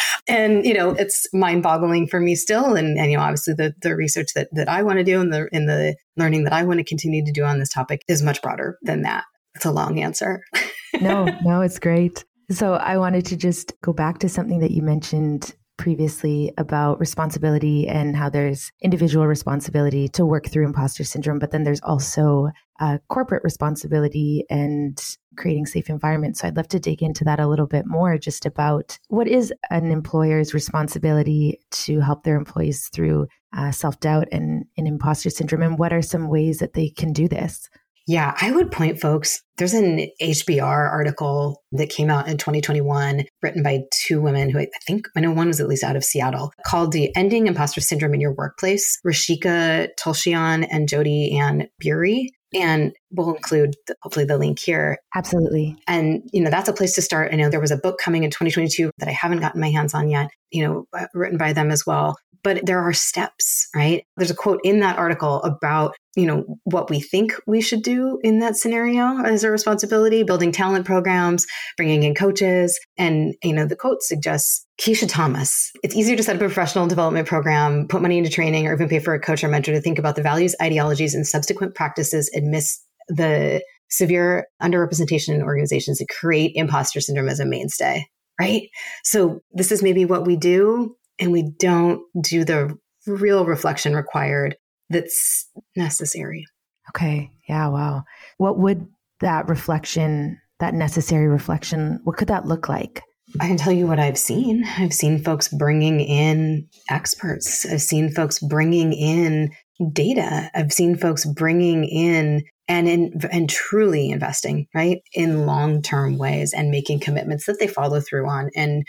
and, 0.27 0.65
you 0.65 0.73
know, 0.73 0.91
it's 0.91 1.27
mind 1.33 1.63
boggling 1.63 2.07
for 2.07 2.19
me 2.19 2.35
still. 2.35 2.75
And, 2.75 2.97
and, 2.97 3.11
you 3.11 3.17
know, 3.17 3.23
obviously 3.23 3.53
the, 3.53 3.73
the 3.81 3.95
research 3.95 4.33
that, 4.35 4.49
that 4.53 4.69
I 4.69 4.83
want 4.83 4.97
to 4.97 5.03
do 5.03 5.19
and 5.21 5.31
the, 5.31 5.47
in 5.51 5.67
the 5.67 5.95
learning 6.17 6.43
that 6.45 6.53
I 6.53 6.63
want 6.63 6.79
to 6.79 6.83
continue 6.83 7.23
to 7.25 7.31
do 7.31 7.43
on 7.43 7.59
this 7.59 7.69
topic 7.69 8.01
is 8.07 8.23
much 8.23 8.41
broader 8.41 8.77
than 8.81 9.03
that. 9.03 9.25
It's 9.55 9.65
a 9.65 9.71
long 9.71 9.99
answer. 9.99 10.43
no, 11.01 11.25
no, 11.43 11.61
it's 11.61 11.79
great. 11.79 12.25
So 12.51 12.73
I 12.73 12.97
wanted 12.97 13.25
to 13.27 13.37
just 13.37 13.73
go 13.81 13.93
back 13.93 14.19
to 14.19 14.29
something 14.29 14.59
that 14.59 14.71
you 14.71 14.81
mentioned 14.81 15.55
previously 15.77 16.51
about 16.57 16.99
responsibility 16.99 17.87
and 17.87 18.15
how 18.15 18.29
there's 18.29 18.71
individual 18.81 19.25
responsibility 19.25 20.07
to 20.09 20.25
work 20.25 20.47
through 20.47 20.65
imposter 20.65 21.03
syndrome, 21.03 21.39
but 21.39 21.51
then 21.51 21.63
there's 21.63 21.81
also 21.81 22.49
uh, 22.79 22.97
corporate 23.07 23.43
responsibility 23.43 24.43
and 24.49 25.01
creating 25.37 25.65
safe 25.65 25.89
environments. 25.89 26.41
So 26.41 26.47
I'd 26.47 26.57
love 26.57 26.67
to 26.69 26.79
dig 26.79 27.01
into 27.01 27.23
that 27.23 27.39
a 27.39 27.47
little 27.47 27.67
bit 27.67 27.85
more 27.87 28.17
just 28.17 28.45
about 28.45 28.99
what 29.07 29.27
is 29.27 29.53
an 29.69 29.89
employer's 29.89 30.53
responsibility 30.53 31.59
to 31.71 31.99
help 32.01 32.23
their 32.23 32.35
employees 32.35 32.89
through 32.93 33.27
uh, 33.55 33.71
self 33.71 33.99
doubt 33.99 34.27
and, 34.31 34.65
and 34.77 34.87
imposter 34.87 35.29
syndrome, 35.29 35.63
and 35.63 35.79
what 35.79 35.93
are 35.93 36.01
some 36.01 36.27
ways 36.27 36.59
that 36.59 36.73
they 36.73 36.89
can 36.89 37.13
do 37.13 37.27
this? 37.27 37.69
Yeah, 38.07 38.35
I 38.41 38.51
would 38.51 38.71
point 38.71 38.99
folks. 38.99 39.41
There's 39.57 39.73
an 39.73 40.07
HBR 40.21 40.91
article 40.91 41.61
that 41.71 41.89
came 41.89 42.09
out 42.09 42.27
in 42.27 42.37
2021, 42.37 43.25
written 43.43 43.63
by 43.63 43.81
two 44.05 44.21
women 44.21 44.49
who 44.49 44.59
I 44.59 44.67
think 44.87 45.05
I 45.15 45.19
know 45.19 45.31
one 45.31 45.47
was 45.47 45.59
at 45.59 45.67
least 45.67 45.83
out 45.83 45.95
of 45.95 46.03
Seattle, 46.03 46.51
called 46.65 46.91
"The 46.91 47.15
Ending 47.15 47.47
Imposter 47.47 47.81
Syndrome 47.81 48.13
in 48.15 48.21
Your 48.21 48.33
Workplace." 48.33 48.97
Ruchika 49.05 49.89
Tulshyan 49.99 50.67
and 50.69 50.89
Jodi-Ann 50.89 51.67
Burey. 51.83 52.27
And 52.53 52.91
we'll 53.11 53.33
include 53.35 53.75
the, 53.87 53.95
hopefully 54.01 54.25
the 54.25 54.37
link 54.37 54.59
here. 54.59 54.97
Absolutely. 55.15 55.77
And, 55.87 56.29
you 56.31 56.41
know, 56.41 56.49
that's 56.49 56.69
a 56.69 56.73
place 56.73 56.93
to 56.95 57.01
start. 57.01 57.33
I 57.33 57.35
know 57.35 57.49
there 57.49 57.59
was 57.59 57.71
a 57.71 57.77
book 57.77 57.99
coming 57.99 58.23
in 58.23 58.29
2022 58.29 58.91
that 58.97 59.07
I 59.07 59.11
haven't 59.11 59.39
gotten 59.39 59.61
my 59.61 59.69
hands 59.69 59.93
on 59.93 60.09
yet, 60.09 60.29
you 60.51 60.63
know, 60.63 60.85
uh, 60.97 61.07
written 61.13 61.37
by 61.37 61.53
them 61.53 61.71
as 61.71 61.85
well 61.85 62.17
but 62.43 62.65
there 62.65 62.79
are 62.79 62.93
steps, 62.93 63.67
right? 63.75 64.05
There's 64.17 64.31
a 64.31 64.35
quote 64.35 64.61
in 64.63 64.79
that 64.79 64.97
article 64.97 65.41
about, 65.43 65.95
you 66.15 66.25
know, 66.25 66.57
what 66.63 66.89
we 66.89 66.99
think 66.99 67.33
we 67.45 67.61
should 67.61 67.83
do 67.83 68.19
in 68.23 68.39
that 68.39 68.57
scenario 68.57 69.23
as 69.23 69.43
a 69.43 69.51
responsibility, 69.51 70.23
building 70.23 70.51
talent 70.51 70.85
programs, 70.85 71.45
bringing 71.77 72.03
in 72.03 72.15
coaches. 72.15 72.79
And, 72.97 73.35
you 73.43 73.53
know, 73.53 73.65
the 73.65 73.75
quote 73.75 74.01
suggests 74.01 74.65
Keisha 74.79 75.07
Thomas. 75.07 75.71
It's 75.83 75.95
easier 75.95 76.17
to 76.17 76.23
set 76.23 76.35
up 76.35 76.41
a 76.41 76.45
professional 76.45 76.87
development 76.87 77.27
program, 77.27 77.87
put 77.87 78.01
money 78.01 78.17
into 78.17 78.29
training, 78.29 78.67
or 78.67 78.73
even 78.73 78.89
pay 78.89 78.99
for 78.99 79.13
a 79.13 79.19
coach 79.19 79.43
or 79.43 79.47
mentor 79.47 79.73
to 79.73 79.81
think 79.81 79.99
about 79.99 80.15
the 80.15 80.23
values, 80.23 80.55
ideologies, 80.61 81.13
and 81.13 81.27
subsequent 81.27 81.75
practices 81.75 82.29
amidst 82.35 82.85
the 83.07 83.63
severe 83.89 84.47
underrepresentation 84.61 85.33
in 85.35 85.41
organizations 85.41 85.97
that 85.97 86.07
create 86.09 86.53
imposter 86.55 87.01
syndrome 87.01 87.27
as 87.27 87.39
a 87.39 87.45
mainstay 87.45 88.05
right? 88.41 88.69
So 89.03 89.41
this 89.51 89.71
is 89.71 89.83
maybe 89.83 90.05
what 90.05 90.25
we 90.25 90.35
do 90.35 90.95
and 91.19 91.31
we 91.31 91.51
don't 91.59 92.01
do 92.21 92.43
the 92.43 92.75
real 93.05 93.45
reflection 93.45 93.95
required 93.95 94.55
that's 94.89 95.47
necessary. 95.75 96.45
Okay. 96.89 97.31
Yeah. 97.47 97.67
Wow. 97.67 98.03
What 98.37 98.57
would 98.57 98.87
that 99.19 99.47
reflection, 99.47 100.39
that 100.59 100.73
necessary 100.73 101.27
reflection, 101.27 101.99
what 102.03 102.17
could 102.17 102.29
that 102.29 102.47
look 102.47 102.67
like? 102.67 103.03
I 103.39 103.47
can 103.47 103.57
tell 103.57 103.71
you 103.71 103.87
what 103.87 103.99
I've 103.99 104.17
seen. 104.17 104.65
I've 104.77 104.93
seen 104.93 105.23
folks 105.23 105.47
bringing 105.47 106.01
in 106.01 106.67
experts. 106.89 107.65
I've 107.65 107.81
seen 107.81 108.11
folks 108.11 108.39
bringing 108.39 108.91
in 108.91 109.51
data. 109.89 110.49
I've 110.53 110.71
seen 110.71 110.95
folks 110.95 111.25
bringing 111.25 111.85
in 111.85 112.43
and 112.67 112.87
in, 112.87 113.19
and 113.31 113.49
truly 113.49 114.09
investing 114.09 114.67
right 114.73 115.01
in 115.13 115.45
long 115.45 115.81
term 115.81 116.17
ways 116.17 116.53
and 116.53 116.71
making 116.71 116.99
commitments 116.99 117.45
that 117.45 117.59
they 117.59 117.67
follow 117.67 117.99
through 117.99 118.29
on 118.29 118.49
in 118.53 118.83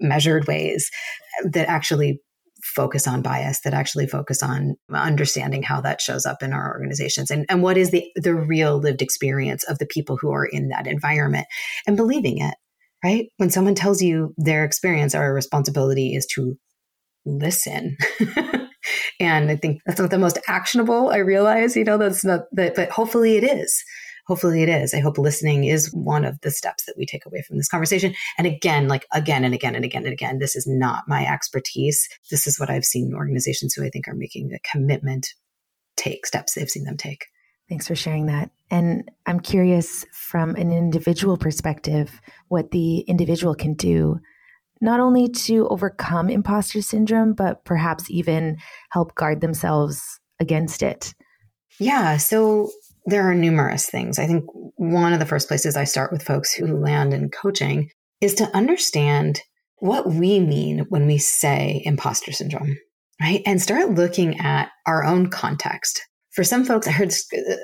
measured 0.00 0.46
ways 0.46 0.90
that 1.44 1.68
actually 1.68 2.20
focus 2.62 3.06
on 3.06 3.22
bias 3.22 3.60
that 3.60 3.74
actually 3.74 4.06
focus 4.06 4.42
on 4.42 4.74
understanding 4.92 5.62
how 5.62 5.80
that 5.80 6.00
shows 6.00 6.24
up 6.24 6.42
in 6.42 6.52
our 6.52 6.72
organizations 6.72 7.30
and, 7.30 7.44
and 7.50 7.62
what 7.62 7.76
is 7.76 7.90
the 7.90 8.04
the 8.16 8.34
real 8.34 8.78
lived 8.78 9.02
experience 9.02 9.64
of 9.64 9.78
the 9.78 9.86
people 9.86 10.16
who 10.16 10.32
are 10.32 10.46
in 10.46 10.68
that 10.68 10.86
environment 10.86 11.46
and 11.86 11.96
believing 11.96 12.38
it 12.38 12.54
right 13.04 13.26
when 13.36 13.50
someone 13.50 13.74
tells 13.74 14.00
you 14.00 14.32
their 14.38 14.64
experience 14.64 15.14
our 15.14 15.34
responsibility 15.34 16.14
is 16.14 16.24
to 16.26 16.56
listen 17.26 17.96
and 19.20 19.50
i 19.50 19.56
think 19.56 19.80
that's 19.86 20.00
not 20.00 20.10
the 20.10 20.18
most 20.18 20.38
actionable 20.48 21.10
i 21.10 21.18
realize 21.18 21.76
you 21.76 21.84
know 21.84 21.98
that's 21.98 22.24
not 22.24 22.42
that 22.52 22.74
but 22.74 22.90
hopefully 22.90 23.36
it 23.36 23.44
is 23.44 23.82
hopefully 24.26 24.62
it 24.62 24.68
is. 24.68 24.94
I 24.94 25.00
hope 25.00 25.18
listening 25.18 25.64
is 25.64 25.92
one 25.92 26.24
of 26.24 26.40
the 26.40 26.50
steps 26.50 26.84
that 26.86 26.96
we 26.96 27.06
take 27.06 27.26
away 27.26 27.42
from 27.42 27.56
this 27.56 27.68
conversation. 27.68 28.14
And 28.38 28.46
again, 28.46 28.88
like 28.88 29.06
again 29.12 29.44
and 29.44 29.54
again 29.54 29.74
and 29.74 29.84
again 29.84 30.04
and 30.04 30.12
again, 30.12 30.38
this 30.38 30.56
is 30.56 30.66
not 30.66 31.04
my 31.06 31.26
expertise. 31.26 32.08
This 32.30 32.46
is 32.46 32.58
what 32.58 32.70
I've 32.70 32.84
seen 32.84 33.12
organizations 33.14 33.74
who 33.74 33.84
I 33.84 33.90
think 33.90 34.08
are 34.08 34.14
making 34.14 34.52
a 34.52 34.58
commitment 34.70 35.28
take 35.96 36.26
steps 36.26 36.54
they've 36.54 36.70
seen 36.70 36.84
them 36.84 36.96
take. 36.96 37.26
Thanks 37.68 37.86
for 37.86 37.94
sharing 37.94 38.26
that. 38.26 38.50
And 38.70 39.10
I'm 39.26 39.40
curious 39.40 40.04
from 40.12 40.54
an 40.56 40.72
individual 40.72 41.36
perspective 41.36 42.20
what 42.48 42.72
the 42.72 43.00
individual 43.00 43.54
can 43.54 43.74
do 43.74 44.20
not 44.84 45.00
only 45.00 45.28
to 45.28 45.66
overcome 45.68 46.28
imposter 46.28 46.82
syndrome, 46.82 47.32
but 47.32 47.64
perhaps 47.64 48.10
even 48.10 48.58
help 48.90 49.14
guard 49.14 49.40
themselves 49.40 50.20
against 50.38 50.82
it. 50.82 51.14
Yeah. 51.80 52.18
So 52.18 52.70
there 53.06 53.28
are 53.28 53.34
numerous 53.34 53.88
things. 53.88 54.18
I 54.18 54.26
think 54.26 54.44
one 54.76 55.12
of 55.12 55.20
the 55.20 55.26
first 55.26 55.48
places 55.48 55.76
I 55.76 55.84
start 55.84 56.12
with 56.12 56.22
folks 56.22 56.52
who 56.52 56.66
land 56.66 57.14
in 57.14 57.30
coaching 57.30 57.88
is 58.20 58.34
to 58.34 58.56
understand 58.56 59.40
what 59.78 60.06
we 60.06 60.38
mean 60.38 60.86
when 60.90 61.06
we 61.06 61.18
say 61.18 61.82
imposter 61.84 62.32
syndrome, 62.32 62.76
right? 63.20 63.42
And 63.46 63.60
start 63.60 63.90
looking 63.90 64.38
at 64.40 64.68
our 64.86 65.02
own 65.02 65.30
context. 65.30 66.02
For 66.32 66.44
some 66.44 66.64
folks, 66.64 66.86
I 66.86 66.90
heard 66.90 67.12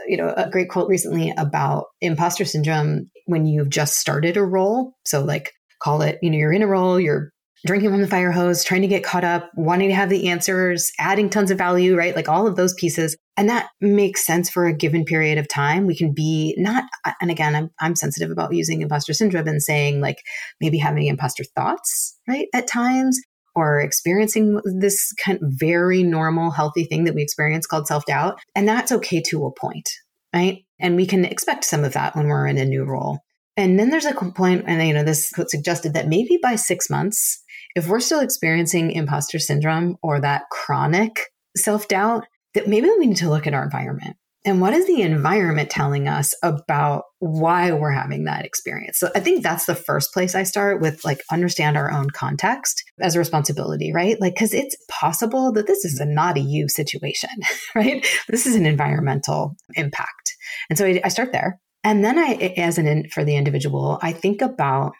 you 0.06 0.16
know 0.16 0.32
a 0.36 0.48
great 0.48 0.70
quote 0.70 0.88
recently 0.88 1.32
about 1.36 1.86
imposter 2.00 2.44
syndrome 2.44 3.10
when 3.26 3.46
you've 3.46 3.70
just 3.70 3.98
started 3.98 4.36
a 4.36 4.44
role. 4.44 4.94
So 5.04 5.22
like 5.22 5.52
call 5.82 6.02
it, 6.02 6.18
you 6.22 6.30
know, 6.30 6.38
you're 6.38 6.52
in 6.52 6.62
a 6.62 6.66
role, 6.66 7.00
you're 7.00 7.32
drinking 7.66 7.90
from 7.90 8.00
the 8.00 8.08
fire 8.08 8.32
hose, 8.32 8.64
trying 8.64 8.82
to 8.82 8.88
get 8.88 9.04
caught 9.04 9.24
up, 9.24 9.50
wanting 9.54 9.88
to 9.88 9.94
have 9.94 10.08
the 10.08 10.28
answers, 10.28 10.90
adding 10.98 11.28
tons 11.28 11.50
of 11.50 11.58
value, 11.58 11.96
right? 11.96 12.16
Like 12.16 12.28
all 12.28 12.46
of 12.46 12.56
those 12.56 12.74
pieces. 12.74 13.16
And 13.36 13.48
that 13.48 13.68
makes 13.80 14.24
sense 14.24 14.48
for 14.48 14.66
a 14.66 14.72
given 14.72 15.04
period 15.04 15.38
of 15.38 15.48
time. 15.48 15.86
We 15.86 15.96
can 15.96 16.12
be 16.12 16.54
not, 16.58 16.84
and 17.20 17.30
again, 17.30 17.54
I'm, 17.54 17.70
I'm 17.80 17.96
sensitive 17.96 18.30
about 18.30 18.54
using 18.54 18.80
imposter 18.80 19.12
syndrome 19.12 19.48
and 19.48 19.62
saying 19.62 20.00
like 20.00 20.22
maybe 20.60 20.78
having 20.78 21.06
imposter 21.06 21.44
thoughts, 21.44 22.18
right? 22.28 22.48
At 22.54 22.66
times 22.66 23.20
or 23.54 23.80
experiencing 23.80 24.60
this 24.64 25.12
kind 25.24 25.38
of 25.42 25.48
very 25.52 26.02
normal, 26.02 26.50
healthy 26.50 26.84
thing 26.84 27.04
that 27.04 27.14
we 27.14 27.22
experience 27.22 27.66
called 27.66 27.86
self 27.86 28.06
doubt. 28.06 28.40
And 28.54 28.68
that's 28.68 28.92
okay 28.92 29.20
to 29.28 29.46
a 29.46 29.52
point, 29.52 29.88
right? 30.34 30.64
And 30.78 30.96
we 30.96 31.06
can 31.06 31.24
expect 31.24 31.64
some 31.64 31.84
of 31.84 31.92
that 31.92 32.16
when 32.16 32.28
we're 32.28 32.46
in 32.46 32.58
a 32.58 32.64
new 32.64 32.84
role. 32.84 33.18
And 33.56 33.78
then 33.78 33.90
there's 33.90 34.06
a 34.06 34.14
point, 34.14 34.64
and 34.66 34.86
you 34.86 34.94
know, 34.94 35.02
this 35.02 35.30
quote 35.30 35.50
suggested 35.50 35.94
that 35.94 36.08
maybe 36.08 36.38
by 36.42 36.56
six 36.56 36.88
months, 36.88 37.42
if 37.74 37.88
we're 37.88 38.00
still 38.00 38.20
experiencing 38.20 38.92
imposter 38.92 39.38
syndrome 39.38 39.96
or 40.02 40.20
that 40.20 40.44
chronic 40.50 41.26
self 41.56 41.88
doubt, 41.88 42.24
that 42.54 42.68
maybe 42.68 42.88
we 42.98 43.06
need 43.06 43.16
to 43.18 43.28
look 43.28 43.46
at 43.46 43.54
our 43.54 43.64
environment. 43.64 44.16
And 44.46 44.62
what 44.62 44.72
is 44.72 44.86
the 44.86 45.02
environment 45.02 45.68
telling 45.68 46.08
us 46.08 46.32
about 46.42 47.02
why 47.18 47.72
we're 47.72 47.92
having 47.92 48.24
that 48.24 48.46
experience? 48.46 48.98
So 48.98 49.10
I 49.14 49.20
think 49.20 49.42
that's 49.42 49.66
the 49.66 49.74
first 49.74 50.14
place 50.14 50.34
I 50.34 50.44
start 50.44 50.80
with 50.80 51.04
like 51.04 51.20
understand 51.30 51.76
our 51.76 51.92
own 51.92 52.08
context 52.08 52.82
as 53.00 53.14
a 53.14 53.18
responsibility, 53.18 53.92
right? 53.92 54.18
Like, 54.18 54.36
cause 54.36 54.54
it's 54.54 54.76
possible 54.88 55.52
that 55.52 55.66
this 55.66 55.84
is 55.84 56.00
a 56.00 56.06
not 56.06 56.38
a 56.38 56.40
you 56.40 56.68
situation, 56.68 57.28
right? 57.74 58.06
This 58.28 58.46
is 58.46 58.54
an 58.56 58.64
environmental 58.64 59.56
impact. 59.74 60.34
And 60.70 60.78
so 60.78 60.86
I, 60.86 61.02
I 61.04 61.08
start 61.08 61.32
there. 61.32 61.60
And 61.82 62.04
then 62.04 62.18
I, 62.18 62.54
as 62.56 62.78
an, 62.78 63.08
for 63.10 63.24
the 63.24 63.36
individual, 63.36 63.98
I 64.02 64.12
think 64.12 64.42
about, 64.42 64.92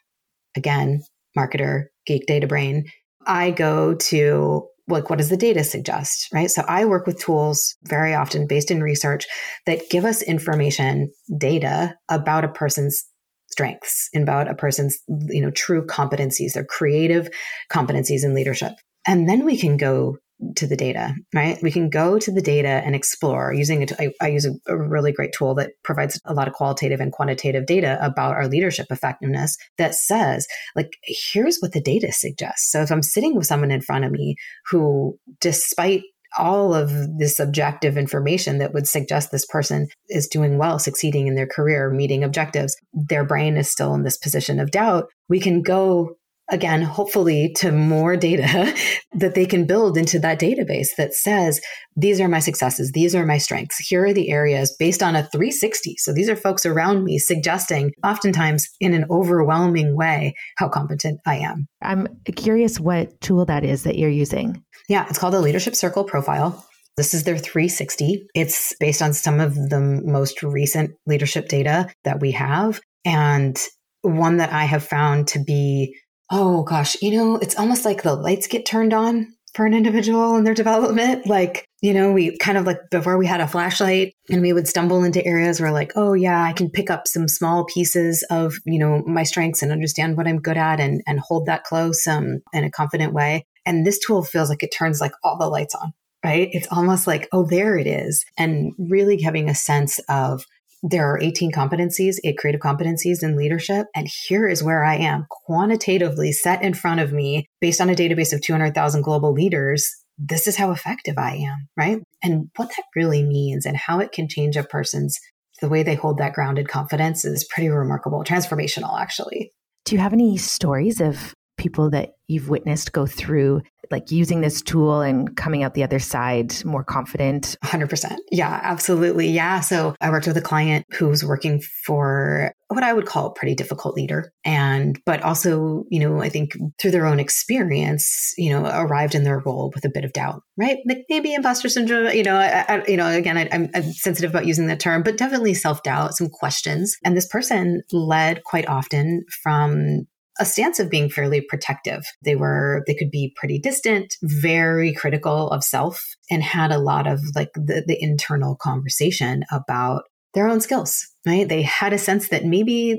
again, 0.57 1.03
marketer, 1.37 1.87
geek 2.07 2.27
data 2.27 2.47
brain, 2.47 2.87
I 3.27 3.51
go 3.51 3.95
to 3.95 4.67
like 4.89 5.09
what 5.09 5.19
does 5.19 5.29
the 5.29 5.37
data 5.37 5.63
suggest 5.63 6.29
right? 6.35 6.51
So 6.51 6.63
i 6.67 6.85
work 6.85 7.07
with 7.07 7.21
tools 7.21 7.77
very 7.85 8.13
often 8.15 8.47
based 8.47 8.71
in 8.71 8.83
research 8.83 9.27
that 9.67 9.89
give 9.89 10.05
us 10.05 10.23
information 10.23 11.13
data 11.39 11.95
about 12.09 12.45
a 12.45 12.49
person's 12.49 13.05
strengths 13.51 14.09
about 14.15 14.49
a 14.49 14.55
person's 14.55 14.99
you 15.29 15.41
know 15.41 15.51
true 15.51 15.85
competencies 15.87 16.53
their 16.53 16.65
creative 16.65 17.29
competencies 17.71 18.25
in 18.25 18.35
leadership. 18.35 18.73
And 19.07 19.29
then 19.29 19.45
we 19.45 19.57
can 19.57 19.77
go 19.77 20.19
to 20.57 20.67
the 20.67 20.77
data, 20.77 21.15
right? 21.35 21.59
We 21.63 21.71
can 21.71 21.91
go 21.91 22.19
to 22.19 22.33
the 22.33 22.41
data 22.41 22.69
and 22.69 22.95
explore 22.95 23.53
using 23.53 23.83
it. 23.83 23.93
I, 24.21 24.29
use 24.29 24.47
a, 24.47 24.53
a, 24.67 24.77
really 24.77 25.13
great 25.13 25.33
tool 25.37 25.55
that 25.57 25.73
provides 25.83 26.21
a 26.25 26.35
lot 26.35 26.49
of 26.49 26.55
qualitative 26.55 27.01
and 27.01 27.13
quantitative 27.13 27.67
data 27.67 27.99
about 28.01 28.35
our 28.35 28.49
leadership 28.49 28.87
effectiveness 28.91 29.57
that 29.79 29.95
says, 29.95 30.47
like, 30.75 30.91
here's 31.03 31.59
what 31.59 31.73
the 31.73 31.83
data 31.83 32.13
suggests. 32.13 32.71
So 32.71 32.81
if 32.81 32.91
I'm 32.91 33.03
sitting 33.03 33.37
with 33.37 33.47
someone 33.47 33.71
in 33.71 33.83
front 33.83 34.05
of 34.05 34.13
me 34.13 34.37
who, 34.71 35.19
despite 35.41 36.03
all 36.39 36.75
of 36.75 37.19
this 37.19 37.41
objective 37.41 37.97
information 37.97 38.59
that 38.59 38.73
would 38.73 38.87
suggest 38.87 39.31
this 39.31 39.47
person 39.47 39.89
is 40.09 40.29
doing 40.29 40.59
well, 40.59 40.79
succeeding 40.79 41.27
in 41.27 41.35
their 41.35 41.47
career, 41.47 41.91
meeting 41.91 42.23
objectives, 42.23 42.77
their 42.93 43.25
brain 43.25 43.57
is 43.57 43.69
still 43.69 43.95
in 43.95 44.05
this 44.05 44.17
position 44.17 44.61
of 44.61 44.71
doubt. 44.71 45.07
We 45.29 45.41
can 45.41 45.63
go 45.63 46.17
again, 46.51 46.83
hopefully 46.83 47.53
to 47.57 47.73
more 47.73 48.17
data 48.17 48.75
that 49.13 49.35
they 49.35 49.47
can 49.47 49.67
build 49.67 49.97
into 49.97 50.19
that 50.19 50.41
database 50.41 50.89
that 50.97 51.15
says, 51.15 51.61
these 51.97 52.21
are 52.21 52.29
my 52.29 52.39
successes. 52.39 52.93
These 52.93 53.15
are 53.15 53.27
my 53.27 53.39
strengths. 53.39 53.79
Here 53.79 54.05
are 54.05 54.13
the 54.13 54.31
areas 54.31 54.75
based 54.79 55.03
on 55.03 55.17
a 55.17 55.23
360. 55.23 55.97
So 55.99 56.13
these 56.13 56.29
are 56.29 56.37
folks 56.37 56.67
around 56.67 57.05
me 57.05 57.19
suggesting 57.19 57.93
oftentimes 58.05 58.69
in 58.81 58.95
an 58.95 59.05
overwhelming 59.11 59.97
way 59.97 60.35
how 60.57 60.69
competent 60.69 61.21
I 61.27 61.37
am. 61.37 61.67
I'm 61.83 62.07
curious 62.37 62.81
what 62.81 63.21
tool 63.21 63.45
that 63.47 63.65
is 63.65 63.85
that 63.85 63.97
you're 63.97 64.11
using. 64.11 64.63
Yeah, 64.89 65.07
it's 65.09 65.19
called 65.19 65.35
the 65.35 65.41
Leadership 65.41 65.75
Circle 65.75 66.05
Profile. 66.05 66.67
This 66.97 67.15
is 67.15 67.25
their 67.25 67.39
360. 67.39 68.27
It's 68.35 68.75
based 68.81 69.01
on 69.01 69.13
some 69.13 69.41
of 69.41 69.55
the 69.55 69.81
most 70.05 70.43
recent 70.43 70.91
leadership 71.07 71.49
data 71.49 71.89
that 72.05 72.21
we 72.21 72.33
have 72.33 72.81
and 73.05 73.59
one 74.03 74.39
that 74.39 74.53
I 74.53 74.65
have 74.65 74.85
found 74.85 75.29
to 75.29 75.43
be 75.43 75.97
oh 76.31 76.63
gosh, 76.63 76.97
you 77.03 77.11
know, 77.11 77.37
it's 77.37 77.59
almost 77.59 77.85
like 77.85 78.03
the 78.03 78.15
lights 78.15 78.47
get 78.47 78.65
turned 78.65 78.95
on 78.95 79.35
for 79.55 79.67
an 79.67 79.75
individual 79.75 80.37
in 80.37 80.45
their 80.45 80.55
development. 80.63 81.27
Like, 81.27 81.67
you 81.83 81.93
know, 81.93 82.13
we 82.13 82.37
kind 82.39 82.57
of 82.57 82.67
like 82.67 82.79
before 82.91 83.19
we 83.19 83.27
had 83.27 83.41
a 83.41 83.49
flashlight 83.49 84.15
and 84.31 84.43
we 84.43 84.53
would 84.53 84.69
stumble 84.69 85.03
into 85.03 85.25
areas 85.27 85.61
where 85.61 85.73
like, 85.73 85.93
oh 85.97 86.13
yeah, 86.13 86.43
I 86.43 86.53
can 86.53 86.71
pick 86.71 86.91
up 86.91 87.09
some 87.09 87.27
small 87.27 87.65
pieces 87.65 88.25
of, 88.31 88.55
you 88.65 88.79
know, 88.79 89.03
my 89.07 89.25
strengths 89.25 89.63
and 89.63 89.73
understand 89.73 90.17
what 90.17 90.29
I'm 90.29 90.41
good 90.41 90.57
at 90.57 90.79
and, 90.79 91.03
and 91.07 91.21
hold 91.21 91.47
that 91.47 91.65
close 91.65 92.07
um, 92.07 92.41
in 92.53 92.65
a 92.65 92.71
confident 92.71 93.13
way. 93.13 93.45
And 93.67 93.87
this 93.87 93.99
tool 93.99 94.23
feels 94.23 94.49
like 94.49 94.63
it 94.63 94.75
turns 94.77 95.01
like 95.01 95.13
all 95.25 95.37
the 95.39 95.49
lights 95.49 95.75
on, 95.75 95.93
right? 96.25 96.49
It's 96.53 96.69
almost 96.71 97.07
like, 97.07 97.29
oh, 97.33 97.45
there 97.45 97.77
it 97.77 97.87
is. 97.87 98.25
And 98.39 98.73
really 98.79 99.21
having 99.21 99.49
a 99.49 99.55
sense 99.55 99.99
of 100.09 100.45
there 100.83 101.13
are 101.13 101.21
18 101.21 101.53
competencies, 101.53 102.17
eight 102.25 102.39
creative 102.39 102.61
competencies 102.61 103.23
in 103.23 103.37
leadership. 103.37 103.87
And 103.95 104.09
here 104.27 104.49
is 104.49 104.63
where 104.63 104.85
I 104.85 104.97
am 104.97 105.27
quantitatively 105.29 106.33
set 106.33 106.63
in 106.63 106.75
front 106.75 107.01
of 107.01 107.13
me 107.13 107.47
based 107.61 107.81
on 107.81 107.91
a 107.91 107.95
database 107.95 108.33
of 108.33 108.43
200,000 108.43 109.03
global 109.03 109.33
leaders. 109.33 109.89
This 110.17 110.47
is 110.47 110.57
how 110.57 110.71
effective 110.71 111.17
I 111.19 111.37
am, 111.37 111.69
right? 111.77 111.99
And 112.23 112.51
what 112.57 112.69
that 112.69 112.85
really 112.95 113.23
means 113.23 113.67
and 113.67 113.77
how 113.77 114.01
it 114.01 114.13
can 114.13 114.29
change 114.29 114.57
a 114.57 114.65
person's 114.65 115.19
the 115.61 115.69
way 115.69 115.83
they 115.83 115.95
hold 115.95 116.19
that 116.19 116.33
grounded 116.33 116.69
confidence 116.69 117.25
is 117.25 117.45
pretty 117.45 117.69
remarkable, 117.69 118.25
transformational, 118.25 118.99
actually. 118.99 119.53
Do 119.85 119.95
you 119.95 120.01
have 120.01 120.15
any 120.15 120.39
stories 120.39 121.01
of 121.01 121.35
people 121.61 121.91
that 121.91 122.15
you've 122.27 122.49
witnessed 122.49 122.93
go 122.93 123.07
through 123.07 123.61
like 123.91 124.11
using 124.11 124.41
this 124.41 124.63
tool 124.63 125.01
and 125.01 125.37
coming 125.37 125.63
out 125.63 125.75
the 125.75 125.83
other 125.83 125.99
side 125.99 126.65
more 126.65 126.85
confident? 126.85 127.57
100%. 127.65 128.17
Yeah, 128.31 128.61
absolutely. 128.63 129.29
Yeah. 129.29 129.61
So 129.61 129.95
I 130.01 130.11
worked 130.11 130.27
with 130.27 130.37
a 130.37 130.43
client 130.43 130.87
who 130.93 131.09
was 131.09 131.25
working 131.25 131.61
for 131.85 132.53
what 132.69 132.85
I 132.85 132.93
would 132.93 133.07
call 133.07 133.27
a 133.27 133.35
pretty 133.35 133.57
difficult 133.57 133.97
leader. 133.97 134.33
And, 134.45 135.01
but 135.05 135.23
also, 135.23 135.85
you 135.91 135.99
know, 135.99 136.23
I 136.23 136.29
think 136.29 136.53
through 136.81 136.93
their 136.93 137.07
own 137.07 137.19
experience, 137.19 138.33
you 138.39 138.51
know, 138.51 138.65
arrived 138.65 139.17
in 139.17 139.25
their 139.25 139.41
role 139.41 139.73
with 139.75 139.85
a 139.85 139.91
bit 139.91 140.05
of 140.05 140.13
doubt, 140.13 140.43
right? 140.57 140.79
Like 140.87 141.05
maybe 141.11 141.35
imposter 141.35 141.69
syndrome, 141.69 142.15
you 142.15 142.23
know, 142.23 142.37
I, 142.37 142.65
I, 142.69 142.85
you 142.87 142.97
know, 142.97 143.09
again, 143.09 143.37
I, 143.37 143.49
I'm, 143.51 143.71
I'm 143.75 143.83
sensitive 143.93 144.31
about 144.31 144.47
using 144.47 144.69
the 144.69 144.77
term, 144.77 145.03
but 145.03 145.19
definitely 145.19 145.55
self 145.55 145.83
doubt, 145.83 146.15
some 146.15 146.29
questions. 146.29 146.97
And 147.05 147.17
this 147.17 147.27
person 147.27 147.83
led 147.91 148.45
quite 148.45 148.69
often 148.69 149.25
from 149.43 150.07
a 150.41 150.45
stance 150.45 150.81
of 150.81 150.91
being 150.91 151.11
fairly 151.11 151.41
protective. 151.41 152.03
They 152.25 152.35
were, 152.35 152.83
they 152.87 152.95
could 152.95 153.11
be 153.11 153.33
pretty 153.37 153.59
distant, 153.59 154.17
very 154.23 154.93
critical 154.93 155.51
of 155.51 155.63
self, 155.63 156.03
and 156.31 156.43
had 156.43 156.73
a 156.73 156.79
lot 156.79 157.07
of 157.07 157.21
like 157.35 157.51
the, 157.55 157.85
the 157.87 157.99
internal 158.01 158.57
conversation 158.57 159.45
about 159.53 160.03
their 160.35 160.49
own 160.49 160.61
skills 160.61 161.07
right? 161.27 161.49
They 161.49 161.63
had 161.63 161.93
a 161.93 161.99
sense 161.99 162.29
that 162.29 162.45
maybe 162.45 162.99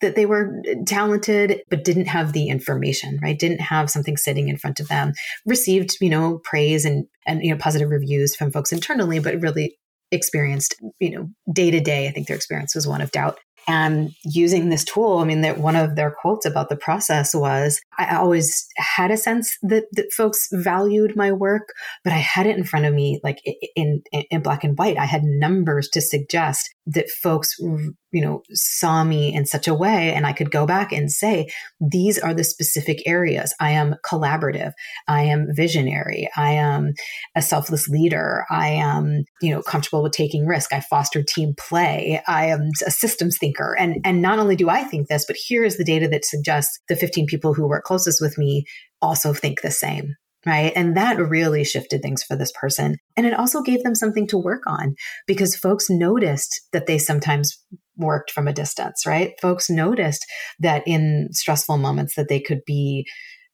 that 0.00 0.14
they 0.14 0.26
were 0.26 0.60
talented 0.86 1.62
but 1.70 1.84
didn't 1.84 2.06
have 2.06 2.32
the 2.32 2.48
information 2.48 3.18
right? 3.22 3.38
Didn't 3.38 3.60
have 3.60 3.90
something 3.90 4.16
sitting 4.16 4.48
in 4.48 4.58
front 4.58 4.80
of 4.80 4.88
them. 4.88 5.12
Received 5.46 5.96
you 6.00 6.10
know 6.10 6.40
praise 6.44 6.84
and 6.84 7.06
and 7.26 7.42
you 7.42 7.50
know 7.50 7.58
positive 7.58 7.90
reviews 7.90 8.36
from 8.36 8.52
folks 8.52 8.72
internally 8.72 9.18
but 9.18 9.40
really 9.40 9.76
experienced 10.10 10.74
you 11.00 11.10
know 11.10 11.28
day 11.52 11.70
to 11.70 11.80
day. 11.80 12.08
I 12.08 12.10
think 12.10 12.26
their 12.26 12.36
experience 12.36 12.74
was 12.74 12.86
one 12.86 13.00
of 13.00 13.10
doubt 13.10 13.38
and 13.66 14.10
using 14.24 14.68
this 14.68 14.84
tool 14.84 15.18
i 15.18 15.24
mean 15.24 15.40
that 15.40 15.58
one 15.58 15.76
of 15.76 15.96
their 15.96 16.10
quotes 16.10 16.46
about 16.46 16.68
the 16.68 16.76
process 16.76 17.34
was 17.34 17.80
i 17.98 18.16
always 18.16 18.68
had 18.76 19.10
a 19.10 19.16
sense 19.16 19.56
that, 19.62 19.84
that 19.92 20.12
folks 20.12 20.48
valued 20.52 21.16
my 21.16 21.32
work 21.32 21.68
but 22.04 22.12
i 22.12 22.16
had 22.16 22.46
it 22.46 22.56
in 22.56 22.64
front 22.64 22.86
of 22.86 22.94
me 22.94 23.20
like 23.22 23.38
in, 23.76 24.02
in, 24.12 24.22
in 24.30 24.42
black 24.42 24.64
and 24.64 24.76
white. 24.78 24.98
I 24.98 25.06
had 25.06 25.24
numbers 25.24 25.88
to 25.90 26.00
suggest 26.00 26.74
that 26.86 27.08
folks 27.10 27.54
you 27.58 28.20
know 28.20 28.42
saw 28.52 29.04
me 29.04 29.34
in 29.34 29.46
such 29.46 29.68
a 29.68 29.74
way 29.74 30.12
and 30.12 30.26
i 30.26 30.32
could 30.32 30.50
go 30.50 30.66
back 30.66 30.92
and 30.92 31.10
say 31.10 31.46
these 31.80 32.18
are 32.18 32.34
the 32.34 32.44
specific 32.44 33.02
areas. 33.06 33.54
I 33.60 33.70
am 33.70 33.96
collaborative. 34.04 34.72
I 35.08 35.22
am 35.22 35.48
visionary. 35.50 36.28
I 36.36 36.52
am 36.52 36.92
a 37.36 37.42
selfless 37.42 37.88
leader. 37.88 38.44
I 38.50 38.68
am 38.68 39.24
you 39.40 39.50
know 39.50 39.62
comfortable 39.62 40.02
with 40.02 40.12
taking 40.12 40.46
risk. 40.46 40.72
I 40.72 40.80
foster 40.80 41.22
team 41.22 41.54
play. 41.58 42.22
I 42.26 42.46
am 42.46 42.70
a 42.86 42.90
systems 42.90 43.38
thinker. 43.38 43.76
And 43.78 43.98
and 44.04 44.22
not 44.22 44.38
only 44.38 44.56
do 44.56 44.68
i 44.68 44.82
think 44.82 45.08
this 45.08 45.24
but 45.26 45.36
here 45.36 45.64
is 45.64 45.76
the 45.76 45.84
data 45.84 46.08
that 46.08 46.24
suggests 46.24 46.80
the 46.88 46.96
15 46.96 47.26
people 47.26 47.54
who 47.54 47.66
work 47.66 47.84
closest 47.84 48.20
with 48.20 48.38
me 48.38 48.64
also 49.00 49.32
think 49.32 49.60
the 49.60 49.70
same 49.70 50.14
right? 50.46 50.72
And 50.74 50.96
that 50.96 51.18
really 51.18 51.64
shifted 51.64 52.02
things 52.02 52.22
for 52.22 52.36
this 52.36 52.52
person. 52.52 52.96
And 53.16 53.26
it 53.26 53.38
also 53.38 53.62
gave 53.62 53.82
them 53.82 53.94
something 53.94 54.26
to 54.28 54.38
work 54.38 54.62
on 54.66 54.94
because 55.26 55.56
folks 55.56 55.88
noticed 55.88 56.60
that 56.72 56.86
they 56.86 56.98
sometimes 56.98 57.62
worked 57.96 58.30
from 58.30 58.48
a 58.48 58.52
distance, 58.52 59.06
right? 59.06 59.32
Folks 59.40 59.70
noticed 59.70 60.26
that 60.58 60.82
in 60.86 61.28
stressful 61.30 61.78
moments 61.78 62.14
that 62.16 62.28
they 62.28 62.40
could 62.40 62.60
be 62.66 63.06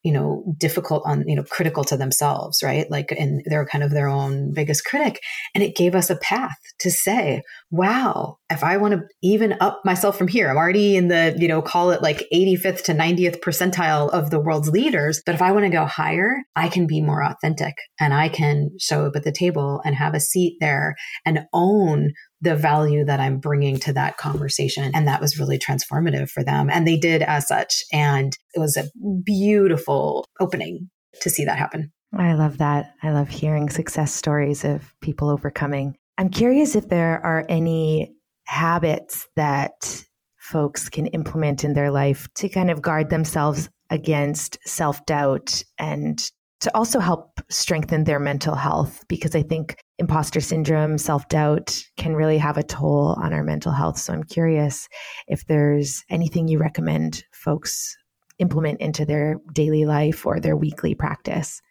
you 0.03 0.11
know 0.11 0.43
difficult 0.57 1.03
on 1.05 1.27
you 1.27 1.35
know 1.35 1.43
critical 1.43 1.83
to 1.85 1.97
themselves 1.97 2.61
right? 2.63 2.89
Like 2.89 3.11
and 3.11 3.41
they're 3.45 3.65
kind 3.65 3.83
of 3.83 3.91
their 3.91 4.07
own 4.07 4.53
biggest 4.53 4.85
critic. 4.85 5.21
And 5.53 5.63
it 5.63 5.75
gave 5.75 5.95
us 5.95 6.09
a 6.09 6.15
path 6.17 6.57
to 6.79 6.91
say 6.91 7.41
wow 7.71 8.37
if 8.49 8.63
i 8.63 8.77
want 8.77 8.93
to 8.93 9.01
even 9.21 9.55
up 9.59 9.79
myself 9.85 10.17
from 10.17 10.27
here 10.27 10.49
i'm 10.49 10.57
already 10.57 10.95
in 10.95 11.07
the 11.07 11.35
you 11.37 11.47
know 11.47 11.61
call 11.61 11.91
it 11.91 12.01
like 12.01 12.27
85th 12.33 12.83
to 12.85 12.93
90th 12.93 13.41
percentile 13.41 14.09
of 14.09 14.31
the 14.31 14.39
world's 14.39 14.69
leaders 14.69 15.21
but 15.25 15.35
if 15.35 15.41
i 15.41 15.51
want 15.51 15.65
to 15.65 15.69
go 15.69 15.85
higher 15.85 16.37
i 16.55 16.67
can 16.67 16.87
be 16.87 17.01
more 17.01 17.23
authentic 17.23 17.75
and 17.99 18.13
i 18.13 18.27
can 18.27 18.71
show 18.79 19.05
up 19.05 19.15
at 19.15 19.23
the 19.23 19.31
table 19.31 19.81
and 19.85 19.95
have 19.95 20.15
a 20.15 20.19
seat 20.19 20.57
there 20.59 20.95
and 21.25 21.41
own 21.53 22.11
the 22.41 22.55
value 22.55 23.03
that 23.05 23.19
I'm 23.19 23.39
bringing 23.39 23.79
to 23.79 23.93
that 23.93 24.17
conversation. 24.17 24.91
And 24.93 25.07
that 25.07 25.21
was 25.21 25.37
really 25.37 25.59
transformative 25.59 26.29
for 26.29 26.43
them. 26.43 26.69
And 26.69 26.87
they 26.87 26.97
did 26.97 27.21
as 27.21 27.47
such. 27.47 27.83
And 27.91 28.37
it 28.53 28.59
was 28.59 28.77
a 28.77 28.89
beautiful 29.23 30.25
opening 30.39 30.89
to 31.21 31.29
see 31.29 31.45
that 31.45 31.57
happen. 31.57 31.91
I 32.17 32.33
love 32.33 32.57
that. 32.57 32.93
I 33.03 33.11
love 33.11 33.29
hearing 33.29 33.69
success 33.69 34.13
stories 34.13 34.63
of 34.63 34.93
people 35.01 35.29
overcoming. 35.29 35.95
I'm 36.17 36.29
curious 36.29 36.75
if 36.75 36.89
there 36.89 37.23
are 37.23 37.45
any 37.49 38.13
habits 38.45 39.27
that 39.35 40.03
folks 40.37 40.89
can 40.89 41.05
implement 41.07 41.63
in 41.63 41.73
their 41.73 41.91
life 41.91 42.27
to 42.35 42.49
kind 42.49 42.71
of 42.71 42.81
guard 42.81 43.09
themselves 43.09 43.69
against 43.89 44.57
self 44.65 45.05
doubt 45.05 45.63
and 45.77 46.31
to 46.61 46.75
also 46.75 46.99
help 46.99 47.39
strengthen 47.49 48.03
their 48.03 48.19
mental 48.19 48.55
health 48.55 49.03
because 49.07 49.35
I 49.35 49.43
think 49.43 49.77
imposter 49.99 50.39
syndrome, 50.39 50.97
self 50.97 51.27
doubt 51.29 51.77
can 51.97 52.15
really 52.15 52.37
have 52.37 52.57
a 52.57 52.63
toll 52.63 53.17
on 53.21 53.33
our 53.33 53.43
mental 53.43 53.71
health. 53.71 53.97
So 53.97 54.13
I'm 54.13 54.23
curious 54.23 54.87
if 55.27 55.45
there's 55.45 56.03
anything 56.09 56.47
you 56.47 56.57
recommend 56.57 57.23
folks 57.31 57.95
implement 58.39 58.79
into 58.79 59.05
their 59.05 59.37
daily 59.53 59.85
life 59.85 60.25
or 60.25 60.39
their 60.39 60.57
weekly 60.57 60.95
practice. 60.95 61.61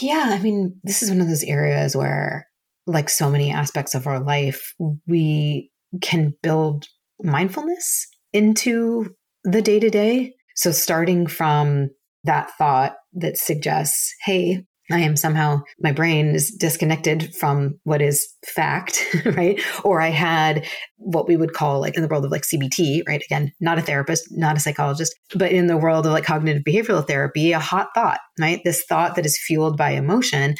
Yeah, 0.00 0.30
I 0.30 0.38
mean, 0.40 0.80
this 0.84 1.02
is 1.02 1.10
one 1.10 1.20
of 1.20 1.28
those 1.28 1.44
areas 1.44 1.94
where, 1.94 2.46
like 2.86 3.10
so 3.10 3.28
many 3.28 3.50
aspects 3.50 3.94
of 3.94 4.06
our 4.06 4.20
life, 4.20 4.74
we 5.06 5.70
can 6.00 6.34
build 6.42 6.86
mindfulness 7.22 8.06
into 8.32 9.14
the 9.44 9.62
day 9.62 9.80
to 9.80 9.90
day. 9.90 10.34
So, 10.54 10.70
starting 10.70 11.26
from 11.26 11.90
that 12.24 12.50
thought 12.58 12.96
that 13.14 13.36
suggests, 13.36 14.12
hey, 14.24 14.64
I 14.90 15.00
am 15.00 15.16
somehow, 15.16 15.62
my 15.80 15.92
brain 15.92 16.34
is 16.34 16.50
disconnected 16.50 17.34
from 17.34 17.78
what 17.82 18.00
is 18.00 18.26
fact, 18.46 19.04
right? 19.24 19.60
Or 19.84 20.00
I 20.00 20.08
had 20.08 20.66
what 20.96 21.26
we 21.26 21.36
would 21.36 21.54
call, 21.54 21.80
like 21.80 21.96
in 21.96 22.02
the 22.02 22.08
world 22.08 22.24
of 22.24 22.30
like 22.30 22.42
CBT, 22.44 23.02
right? 23.08 23.22
Again, 23.22 23.52
not 23.60 23.78
a 23.78 23.82
therapist, 23.82 24.28
not 24.30 24.56
a 24.56 24.60
psychologist, 24.60 25.14
but 25.34 25.50
in 25.50 25.66
the 25.66 25.76
world 25.76 26.06
of 26.06 26.12
like 26.12 26.24
cognitive 26.24 26.62
behavioral 26.62 27.06
therapy, 27.06 27.52
a 27.52 27.58
hot 27.58 27.88
thought, 27.94 28.20
right? 28.38 28.60
This 28.64 28.84
thought 28.88 29.16
that 29.16 29.26
is 29.26 29.38
fueled 29.38 29.76
by 29.76 29.90
emotion 29.90 30.54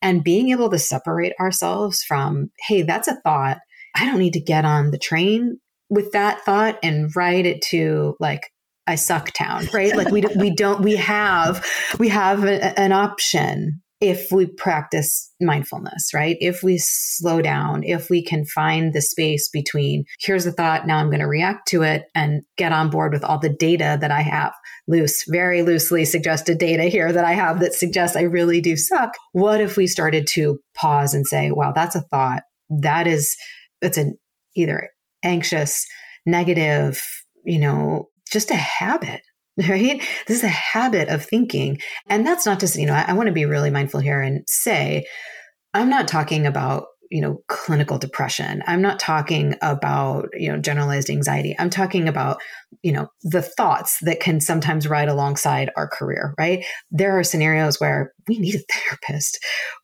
and 0.00 0.24
being 0.24 0.50
able 0.50 0.70
to 0.70 0.78
separate 0.78 1.32
ourselves 1.40 2.02
from, 2.02 2.50
hey, 2.66 2.82
that's 2.82 3.08
a 3.08 3.20
thought. 3.22 3.58
I 3.94 4.06
don't 4.06 4.20
need 4.20 4.34
to 4.34 4.40
get 4.40 4.64
on 4.64 4.90
the 4.90 4.98
train 4.98 5.58
with 5.90 6.12
that 6.12 6.40
thought 6.44 6.78
and 6.82 7.10
write 7.14 7.46
it 7.46 7.60
to 7.62 8.16
like 8.18 8.48
I 8.86 8.96
suck 8.96 9.32
town, 9.32 9.68
right? 9.72 9.96
Like 9.96 10.10
we 10.10 10.22
we 10.36 10.54
don't 10.54 10.82
we 10.82 10.96
have 10.96 11.64
we 11.98 12.08
have 12.08 12.44
a, 12.44 12.78
an 12.78 12.92
option 12.92 13.80
if 14.02 14.32
we 14.32 14.46
practice 14.46 15.32
mindfulness, 15.40 16.12
right? 16.12 16.36
If 16.40 16.64
we 16.64 16.76
slow 16.78 17.40
down, 17.40 17.84
if 17.84 18.10
we 18.10 18.24
can 18.24 18.44
find 18.44 18.92
the 18.92 19.00
space 19.00 19.48
between 19.48 20.04
here's 20.18 20.44
a 20.44 20.50
thought, 20.50 20.88
now 20.88 20.98
I'm 20.98 21.06
going 21.06 21.20
to 21.20 21.28
react 21.28 21.68
to 21.68 21.82
it 21.82 22.06
and 22.12 22.42
get 22.58 22.72
on 22.72 22.90
board 22.90 23.12
with 23.12 23.22
all 23.22 23.38
the 23.38 23.48
data 23.48 23.96
that 24.00 24.10
I 24.10 24.22
have. 24.22 24.52
Loose, 24.88 25.24
very 25.28 25.62
loosely 25.62 26.04
suggested 26.04 26.58
data 26.58 26.84
here 26.84 27.12
that 27.12 27.24
I 27.24 27.34
have 27.34 27.60
that 27.60 27.74
suggests 27.74 28.16
I 28.16 28.22
really 28.22 28.60
do 28.60 28.76
suck. 28.76 29.12
What 29.30 29.60
if 29.60 29.76
we 29.76 29.86
started 29.86 30.26
to 30.32 30.58
pause 30.74 31.14
and 31.14 31.24
say, 31.24 31.52
wow, 31.52 31.70
that's 31.70 31.94
a 31.94 32.00
thought. 32.00 32.42
That 32.68 33.06
is, 33.06 33.36
it's 33.80 33.98
an 33.98 34.16
either 34.56 34.90
anxious, 35.22 35.86
negative, 36.26 37.00
you 37.44 37.60
know, 37.60 38.08
just 38.32 38.50
a 38.50 38.56
habit 38.56 39.22
right? 39.68 40.02
This 40.26 40.38
is 40.38 40.44
a 40.44 40.48
habit 40.48 41.08
of 41.08 41.24
thinking. 41.24 41.78
And 42.08 42.26
that's 42.26 42.46
not 42.46 42.58
just, 42.58 42.76
you 42.76 42.86
know, 42.86 42.94
I, 42.94 43.06
I 43.08 43.12
want 43.12 43.26
to 43.26 43.34
be 43.34 43.44
really 43.44 43.70
mindful 43.70 44.00
here 44.00 44.22
and 44.22 44.44
say, 44.46 45.04
I'm 45.74 45.90
not 45.90 46.08
talking 46.08 46.46
about, 46.46 46.86
you 47.12 47.20
know, 47.20 47.42
clinical 47.48 47.98
depression. 47.98 48.62
I'm 48.66 48.80
not 48.80 48.98
talking 48.98 49.54
about, 49.60 50.30
you 50.32 50.50
know, 50.50 50.58
generalized 50.58 51.10
anxiety. 51.10 51.54
I'm 51.58 51.68
talking 51.68 52.08
about, 52.08 52.40
you 52.82 52.90
know, 52.90 53.08
the 53.22 53.42
thoughts 53.42 53.98
that 54.00 54.20
can 54.20 54.40
sometimes 54.40 54.88
ride 54.88 55.10
alongside 55.10 55.70
our 55.76 55.86
career, 55.86 56.32
right? 56.38 56.64
There 56.90 57.18
are 57.18 57.22
scenarios 57.22 57.78
where 57.78 58.14
we 58.26 58.38
need 58.38 58.54
a 58.54 58.58
therapist. 58.72 59.38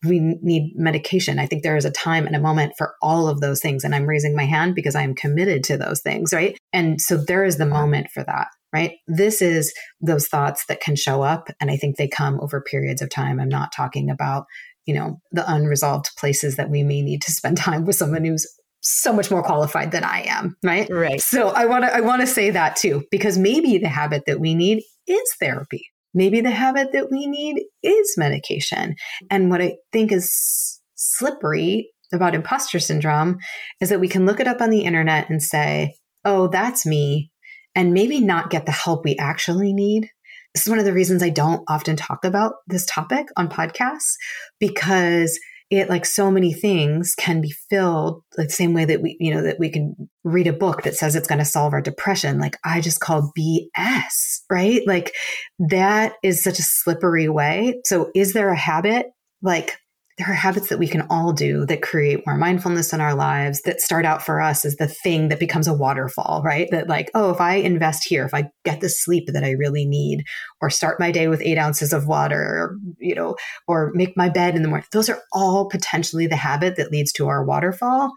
We 0.06 0.20
need 0.20 0.72
medication. 0.74 1.38
I 1.38 1.44
think 1.44 1.62
there 1.62 1.76
is 1.76 1.84
a 1.84 1.90
time 1.90 2.26
and 2.26 2.34
a 2.34 2.40
moment 2.40 2.72
for 2.78 2.94
all 3.02 3.28
of 3.28 3.42
those 3.42 3.60
things. 3.60 3.84
And 3.84 3.94
I'm 3.94 4.06
raising 4.06 4.34
my 4.34 4.46
hand 4.46 4.74
because 4.74 4.94
I 4.94 5.02
am 5.02 5.14
committed 5.14 5.62
to 5.64 5.76
those 5.76 6.00
things, 6.00 6.32
right? 6.32 6.56
And 6.72 6.98
so 6.98 7.18
there 7.18 7.44
is 7.44 7.58
the 7.58 7.66
moment 7.66 8.08
for 8.10 8.24
that 8.24 8.48
right? 8.72 8.96
This 9.06 9.40
is 9.40 9.72
those 10.00 10.28
thoughts 10.28 10.64
that 10.68 10.80
can 10.80 10.94
show 10.94 11.22
up. 11.22 11.48
And 11.60 11.70
I 11.70 11.76
think 11.76 11.96
they 11.96 12.08
come 12.08 12.38
over 12.40 12.60
periods 12.60 13.00
of 13.00 13.08
time. 13.08 13.40
I'm 13.40 13.48
not 13.48 13.72
talking 13.74 14.10
about, 14.10 14.44
you 14.88 14.94
know, 14.94 15.20
the 15.32 15.44
unresolved 15.52 16.10
places 16.16 16.56
that 16.56 16.70
we 16.70 16.82
may 16.82 17.02
need 17.02 17.20
to 17.22 17.30
spend 17.30 17.56
time 17.68 17.84
with 17.84 17.94
someone 17.94 18.24
who's 18.24 18.46
so 18.80 19.12
much 19.12 19.30
more 19.30 19.42
qualified 19.42 19.92
than 19.92 20.02
I 20.02 20.22
am, 20.22 20.56
right? 20.64 20.88
Right. 20.88 21.20
So 21.20 21.48
I 21.48 21.66
want 21.66 21.84
to 21.84 21.94
I 21.94 22.00
want 22.00 22.22
to 22.22 22.26
say 22.26 22.50
that 22.50 22.74
too 22.74 23.04
because 23.10 23.36
maybe 23.36 23.76
the 23.78 23.88
habit 23.88 24.22
that 24.26 24.40
we 24.40 24.54
need 24.54 24.82
is 25.06 25.34
therapy. 25.38 25.82
Maybe 26.14 26.40
the 26.40 26.50
habit 26.50 26.92
that 26.92 27.10
we 27.10 27.26
need 27.26 27.62
is 27.82 28.14
medication. 28.16 28.94
And 29.30 29.50
what 29.50 29.60
I 29.60 29.76
think 29.92 30.10
is 30.10 30.80
slippery 30.94 31.90
about 32.14 32.34
imposter 32.34 32.78
syndrome 32.78 33.38
is 33.80 33.90
that 33.90 34.00
we 34.00 34.08
can 34.08 34.24
look 34.24 34.40
it 34.40 34.48
up 34.48 34.62
on 34.62 34.70
the 34.70 34.80
internet 34.80 35.28
and 35.28 35.42
say, 35.42 35.94
"Oh, 36.24 36.48
that's 36.48 36.86
me 36.86 37.30
and 37.78 37.92
maybe 37.92 38.20
not 38.20 38.50
get 38.50 38.66
the 38.66 38.72
help 38.72 39.04
we 39.04 39.16
actually 39.18 39.72
need. 39.72 40.10
This 40.54 40.66
is 40.66 40.70
one 40.70 40.78
of 40.78 40.84
the 40.84 40.92
reasons 40.92 41.22
I 41.22 41.30
don't 41.30 41.62
often 41.68 41.96
talk 41.96 42.24
about 42.24 42.54
this 42.66 42.86
topic 42.86 43.28
on 43.36 43.48
podcasts 43.48 44.14
because 44.58 45.38
it 45.70 45.90
like 45.90 46.06
so 46.06 46.30
many 46.30 46.52
things 46.52 47.14
can 47.14 47.42
be 47.42 47.50
filled 47.50 48.22
like 48.38 48.48
the 48.48 48.54
same 48.54 48.72
way 48.72 48.86
that 48.86 49.02
we 49.02 49.16
you 49.20 49.34
know 49.34 49.42
that 49.42 49.58
we 49.58 49.68
can 49.68 50.08
read 50.24 50.46
a 50.46 50.52
book 50.52 50.82
that 50.82 50.94
says 50.94 51.14
it's 51.14 51.28
going 51.28 51.38
to 51.38 51.44
solve 51.44 51.72
our 51.72 51.82
depression. 51.82 52.38
Like 52.38 52.56
i 52.64 52.80
just 52.80 53.00
call 53.00 53.32
bs 53.38 54.40
right? 54.50 54.80
Like 54.86 55.14
that 55.58 56.14
is 56.22 56.42
such 56.42 56.58
a 56.58 56.62
slippery 56.62 57.28
way. 57.28 57.80
So 57.84 58.10
is 58.14 58.32
there 58.32 58.48
a 58.48 58.56
habit 58.56 59.06
like 59.42 59.78
there 60.18 60.28
are 60.28 60.34
habits 60.34 60.68
that 60.68 60.80
we 60.80 60.88
can 60.88 61.06
all 61.10 61.32
do 61.32 61.64
that 61.66 61.80
create 61.80 62.26
more 62.26 62.36
mindfulness 62.36 62.92
in 62.92 63.00
our 63.00 63.14
lives 63.14 63.62
that 63.62 63.80
start 63.80 64.04
out 64.04 64.20
for 64.20 64.40
us 64.40 64.64
as 64.64 64.74
the 64.76 64.88
thing 64.88 65.28
that 65.28 65.38
becomes 65.38 65.68
a 65.68 65.72
waterfall, 65.72 66.42
right? 66.44 66.68
That 66.72 66.88
like, 66.88 67.08
oh, 67.14 67.30
if 67.30 67.40
I 67.40 67.54
invest 67.54 68.04
here, 68.04 68.24
if 68.24 68.34
I 68.34 68.50
get 68.64 68.80
the 68.80 68.88
sleep 68.88 69.28
that 69.32 69.44
I 69.44 69.52
really 69.52 69.86
need, 69.86 70.24
or 70.60 70.70
start 70.70 70.98
my 70.98 71.12
day 71.12 71.28
with 71.28 71.40
eight 71.40 71.56
ounces 71.56 71.92
of 71.92 72.08
water, 72.08 72.40
or, 72.40 72.76
you 72.98 73.14
know, 73.14 73.36
or 73.68 73.92
make 73.94 74.16
my 74.16 74.28
bed 74.28 74.56
in 74.56 74.62
the 74.62 74.68
morning, 74.68 74.86
those 74.90 75.08
are 75.08 75.22
all 75.32 75.68
potentially 75.68 76.26
the 76.26 76.36
habit 76.36 76.74
that 76.76 76.90
leads 76.90 77.12
to 77.12 77.28
our 77.28 77.44
waterfall. 77.44 78.10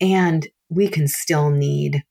And 0.00 0.46
we 0.70 0.86
can 0.86 1.08
still 1.08 1.50
need 1.50 2.04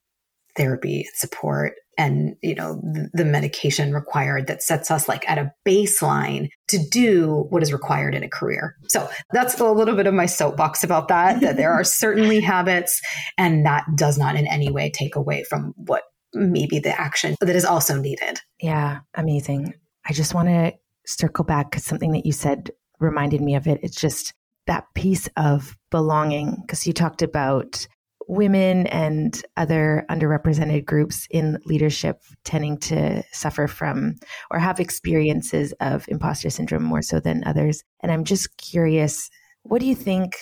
therapy 0.58 0.98
and 0.98 1.16
support 1.16 1.74
and 1.98 2.36
you 2.42 2.56
know 2.56 2.82
the 3.14 3.26
medication 3.26 3.94
required 3.94 4.48
that 4.48 4.64
sets 4.64 4.92
us 4.92 5.08
like 5.08 5.28
at 5.30 5.38
a 5.38 5.52
baseline 5.68 6.50
to 6.68 6.78
do 6.90 7.46
what 7.50 7.64
is 7.64 7.74
required 7.74 8.16
in 8.16 8.24
a 8.24 8.30
career. 8.30 8.76
So 8.88 9.10
that's 9.32 9.60
a 9.60 9.72
little 9.72 9.96
bit 9.96 10.08
of 10.08 10.14
my 10.14 10.26
soapbox 10.26 10.84
about 10.84 11.08
that 11.08 11.42
that 11.42 11.58
there 11.58 11.72
are 11.74 11.84
certainly 11.84 12.40
habits 12.40 13.02
and 13.38 13.66
that 13.66 13.86
does 13.96 14.18
not 14.18 14.36
in 14.36 14.48
any 14.48 14.72
way 14.72 14.90
take 14.90 15.16
away 15.16 15.44
from 15.44 15.74
what 15.76 16.04
maybe 16.34 16.80
the 16.80 17.00
action 17.00 17.36
that 17.40 17.56
is 17.56 17.66
also 17.66 18.00
needed. 18.00 18.40
Yeah 18.62 19.00
amazing. 19.16 19.74
I 20.06 20.14
just 20.14 20.34
want 20.34 20.48
to 20.50 20.74
circle 21.06 21.46
back 21.46 21.72
because 21.72 21.84
something 21.84 22.12
that 22.12 22.26
you 22.26 22.32
said 22.32 22.72
reminded 23.00 23.42
me 23.42 23.56
of 23.56 23.68
it. 23.68 23.80
It's 23.84 24.00
just 24.00 24.34
that 24.68 24.86
piece 24.94 25.30
of 25.38 25.76
belonging 25.92 26.58
because 26.62 26.86
you 26.86 26.94
talked 26.94 27.22
about 27.22 27.88
women 28.28 28.88
and 28.88 29.42
other 29.56 30.06
underrepresented 30.10 30.86
groups 30.86 31.28
in 31.32 31.58
leadership 31.66 32.22
tending 32.44 32.78
to 32.78 33.24
suffer 33.32 33.68
from 33.68 34.16
or 34.52 34.60
have 34.60 34.80
experiences 34.80 35.74
of 35.80 36.06
imposter 36.10 36.50
syndrome 36.50 36.84
more 36.84 37.02
so 37.02 37.20
than 37.20 37.44
others. 37.46 37.84
And 38.02 38.12
I'm 38.12 38.26
just 38.26 38.58
curious, 38.58 39.30
what 39.64 39.80
do 39.80 39.88
you 39.88 39.96
think 39.96 40.36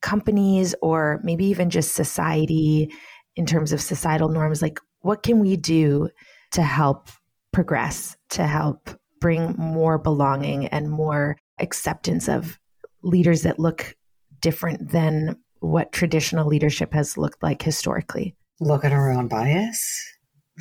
companies 0.00 0.74
or 0.80 1.20
maybe 1.24 1.44
even 1.46 1.70
just 1.70 1.94
society 1.94 2.92
in 3.34 3.46
terms 3.46 3.72
of 3.72 3.80
societal 3.80 4.28
norms, 4.28 4.62
like 4.62 4.78
what 5.00 5.22
can 5.22 5.40
we 5.40 5.56
do 5.56 6.08
to 6.52 6.62
help 6.62 7.08
progress, 7.52 8.16
to 8.30 8.46
help 8.46 8.90
bring 9.20 9.54
more 9.58 9.98
belonging 9.98 10.66
and 10.68 10.88
more 10.90 11.36
acceptance 11.58 12.28
of 12.28 12.58
leaders 13.02 13.42
that 13.42 13.58
look 13.58 13.96
different 14.40 14.90
than 14.90 15.36
what 15.60 15.92
traditional 15.92 16.46
leadership 16.46 16.92
has 16.92 17.16
looked 17.16 17.42
like 17.42 17.62
historically? 17.62 18.34
Look 18.60 18.84
at 18.84 18.92
our 18.92 19.10
own 19.10 19.28
bias. 19.28 19.80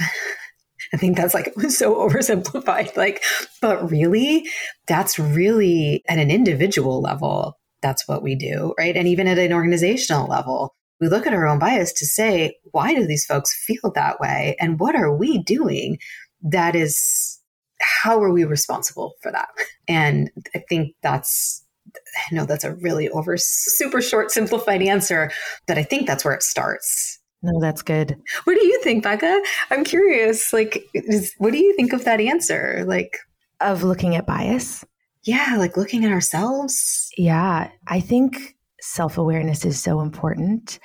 I 0.93 0.97
think 0.97 1.17
that's 1.17 1.33
like 1.33 1.53
so 1.69 1.95
oversimplified. 1.95 2.95
Like, 2.95 3.23
but 3.61 3.89
really, 3.89 4.47
that's 4.87 5.19
really 5.19 6.03
at 6.07 6.19
an 6.19 6.31
individual 6.31 7.01
level, 7.01 7.57
that's 7.81 8.07
what 8.07 8.23
we 8.23 8.35
do, 8.35 8.73
right? 8.77 8.95
And 8.95 9.07
even 9.07 9.27
at 9.27 9.37
an 9.37 9.53
organizational 9.53 10.27
level, 10.27 10.73
we 10.99 11.07
look 11.07 11.27
at 11.27 11.33
our 11.33 11.47
own 11.47 11.59
bias 11.59 11.93
to 11.93 12.05
say, 12.05 12.57
why 12.71 12.95
do 12.95 13.05
these 13.05 13.25
folks 13.25 13.53
feel 13.65 13.91
that 13.93 14.19
way? 14.19 14.55
And 14.59 14.79
what 14.79 14.95
are 14.95 15.15
we 15.15 15.43
doing 15.43 15.99
that 16.41 16.75
is, 16.75 17.39
how 17.79 18.21
are 18.21 18.31
we 18.31 18.43
responsible 18.43 19.13
for 19.21 19.31
that? 19.31 19.49
And 19.87 20.31
I 20.55 20.63
think 20.67 20.95
that's 21.03 21.63
I 21.95 22.35
know 22.35 22.45
that's 22.45 22.63
a 22.63 22.75
really 22.75 23.09
over 23.09 23.37
super 23.37 24.01
short, 24.01 24.31
simplified 24.31 24.81
answer, 24.81 25.31
but 25.67 25.77
I 25.77 25.83
think 25.83 26.07
that's 26.07 26.25
where 26.25 26.33
it 26.33 26.43
starts. 26.43 27.19
No, 27.43 27.59
that's 27.61 27.81
good. 27.81 28.15
What 28.45 28.55
do 28.55 28.65
you 28.65 28.81
think, 28.83 29.03
Becca? 29.03 29.41
I'm 29.69 29.83
curious. 29.83 30.51
Like, 30.51 30.83
is, 30.93 31.33
what 31.37 31.51
do 31.51 31.59
you 31.59 31.75
think 31.75 31.93
of 31.93 32.03
that 32.05 32.19
answer? 32.19 32.83
Like, 32.87 33.17
of 33.61 33.83
looking 33.83 34.15
at 34.15 34.25
bias? 34.25 34.83
Yeah, 35.23 35.55
like 35.57 35.77
looking 35.77 36.05
at 36.05 36.11
ourselves. 36.11 37.09
Yeah, 37.17 37.69
I 37.87 37.99
think 37.99 38.55
self 38.81 39.17
awareness 39.17 39.65
is 39.65 39.79
so 39.79 40.01
important. 40.01 40.79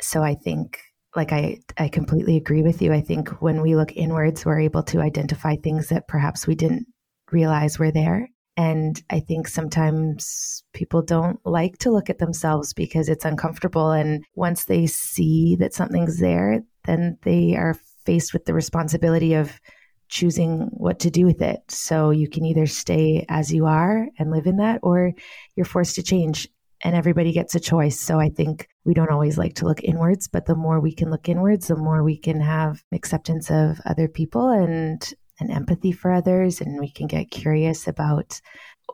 So 0.00 0.22
I 0.22 0.34
think, 0.34 0.80
like, 1.16 1.32
I, 1.32 1.58
I 1.78 1.88
completely 1.88 2.36
agree 2.36 2.62
with 2.62 2.82
you. 2.82 2.92
I 2.92 3.00
think 3.00 3.30
when 3.42 3.60
we 3.60 3.74
look 3.74 3.92
inwards, 3.92 4.44
we're 4.44 4.60
able 4.60 4.82
to 4.84 5.00
identify 5.00 5.56
things 5.56 5.88
that 5.88 6.08
perhaps 6.08 6.46
we 6.46 6.54
didn't 6.54 6.86
realize 7.32 7.78
were 7.78 7.90
there. 7.90 8.28
And 8.56 9.02
I 9.10 9.20
think 9.20 9.48
sometimes 9.48 10.64
people 10.72 11.02
don't 11.02 11.38
like 11.44 11.76
to 11.78 11.90
look 11.90 12.08
at 12.08 12.18
themselves 12.18 12.72
because 12.72 13.08
it's 13.08 13.24
uncomfortable. 13.24 13.90
And 13.90 14.24
once 14.34 14.64
they 14.64 14.86
see 14.86 15.56
that 15.56 15.74
something's 15.74 16.18
there, 16.18 16.62
then 16.84 17.18
they 17.22 17.54
are 17.54 17.76
faced 18.06 18.32
with 18.32 18.46
the 18.46 18.54
responsibility 18.54 19.34
of 19.34 19.60
choosing 20.08 20.68
what 20.72 21.00
to 21.00 21.10
do 21.10 21.26
with 21.26 21.42
it. 21.42 21.60
So 21.68 22.10
you 22.10 22.28
can 22.28 22.46
either 22.46 22.66
stay 22.66 23.26
as 23.28 23.52
you 23.52 23.66
are 23.66 24.08
and 24.18 24.30
live 24.30 24.46
in 24.46 24.56
that, 24.56 24.80
or 24.82 25.12
you're 25.54 25.66
forced 25.66 25.96
to 25.96 26.02
change. 26.02 26.48
And 26.84 26.94
everybody 26.94 27.32
gets 27.32 27.54
a 27.54 27.60
choice. 27.60 27.98
So 27.98 28.20
I 28.20 28.28
think 28.28 28.68
we 28.84 28.94
don't 28.94 29.10
always 29.10 29.36
like 29.36 29.54
to 29.56 29.64
look 29.64 29.82
inwards, 29.82 30.28
but 30.28 30.46
the 30.46 30.54
more 30.54 30.78
we 30.78 30.92
can 30.92 31.10
look 31.10 31.28
inwards, 31.28 31.68
the 31.68 31.76
more 31.76 32.04
we 32.04 32.16
can 32.18 32.40
have 32.40 32.84
acceptance 32.92 33.50
of 33.50 33.80
other 33.86 34.08
people 34.08 34.50
and 34.50 35.02
and 35.40 35.50
empathy 35.50 35.92
for 35.92 36.12
others, 36.12 36.60
and 36.60 36.78
we 36.78 36.90
can 36.90 37.06
get 37.06 37.30
curious 37.30 37.86
about 37.86 38.40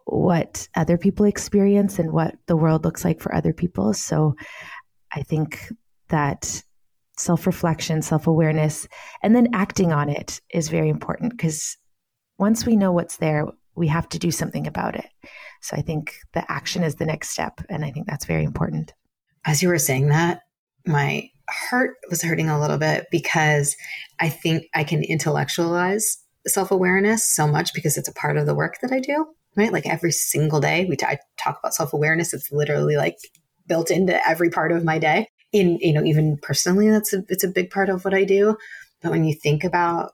what 0.04 0.68
other 0.74 0.98
people 0.98 1.26
experience 1.26 1.98
and 1.98 2.12
what 2.12 2.34
the 2.46 2.56
world 2.56 2.84
looks 2.84 3.04
like 3.04 3.20
for 3.20 3.34
other 3.34 3.52
people. 3.52 3.94
So 3.94 4.34
I 5.12 5.22
think 5.22 5.68
that 6.08 6.62
self 7.16 7.46
reflection, 7.46 8.02
self 8.02 8.26
awareness, 8.26 8.88
and 9.22 9.34
then 9.34 9.48
acting 9.54 9.92
on 9.92 10.08
it 10.08 10.40
is 10.52 10.68
very 10.68 10.88
important 10.88 11.32
because 11.32 11.76
once 12.38 12.66
we 12.66 12.76
know 12.76 12.92
what's 12.92 13.18
there, 13.18 13.46
we 13.74 13.88
have 13.88 14.08
to 14.10 14.18
do 14.18 14.30
something 14.30 14.66
about 14.66 14.96
it. 14.96 15.08
So 15.60 15.76
I 15.76 15.82
think 15.82 16.14
the 16.34 16.50
action 16.50 16.82
is 16.82 16.96
the 16.96 17.06
next 17.06 17.30
step. 17.30 17.60
And 17.68 17.84
I 17.84 17.90
think 17.90 18.06
that's 18.06 18.24
very 18.26 18.44
important. 18.44 18.92
As 19.44 19.62
you 19.62 19.68
were 19.68 19.78
saying 19.78 20.08
that, 20.08 20.40
my 20.86 21.28
heart 21.48 21.96
was 22.10 22.22
hurting 22.22 22.48
a 22.48 22.60
little 22.60 22.78
bit 22.78 23.06
because 23.10 23.76
I 24.20 24.28
think 24.28 24.64
I 24.74 24.84
can 24.84 25.02
intellectualize 25.02 26.18
self 26.46 26.70
awareness 26.70 27.28
so 27.28 27.46
much 27.46 27.74
because 27.74 27.96
it's 27.96 28.08
a 28.08 28.14
part 28.14 28.36
of 28.36 28.46
the 28.46 28.54
work 28.54 28.78
that 28.82 28.92
I 28.92 29.00
do, 29.00 29.26
right? 29.56 29.72
Like 29.72 29.86
every 29.86 30.12
single 30.12 30.60
day, 30.60 30.86
we 30.88 30.96
t- 30.96 31.06
I 31.06 31.18
talk 31.38 31.58
about 31.58 31.74
self 31.74 31.92
awareness. 31.92 32.34
It's 32.34 32.52
literally 32.52 32.96
like 32.96 33.16
built 33.66 33.90
into 33.90 34.26
every 34.28 34.50
part 34.50 34.72
of 34.72 34.84
my 34.84 34.98
day. 34.98 35.28
In 35.52 35.78
you 35.80 35.92
know, 35.92 36.04
even 36.04 36.38
personally, 36.40 36.90
that's 36.90 37.12
a 37.12 37.24
it's 37.28 37.44
a 37.44 37.48
big 37.48 37.70
part 37.70 37.88
of 37.88 38.04
what 38.04 38.14
I 38.14 38.24
do. 38.24 38.56
But 39.02 39.10
when 39.10 39.24
you 39.24 39.34
think 39.34 39.64
about 39.64 40.12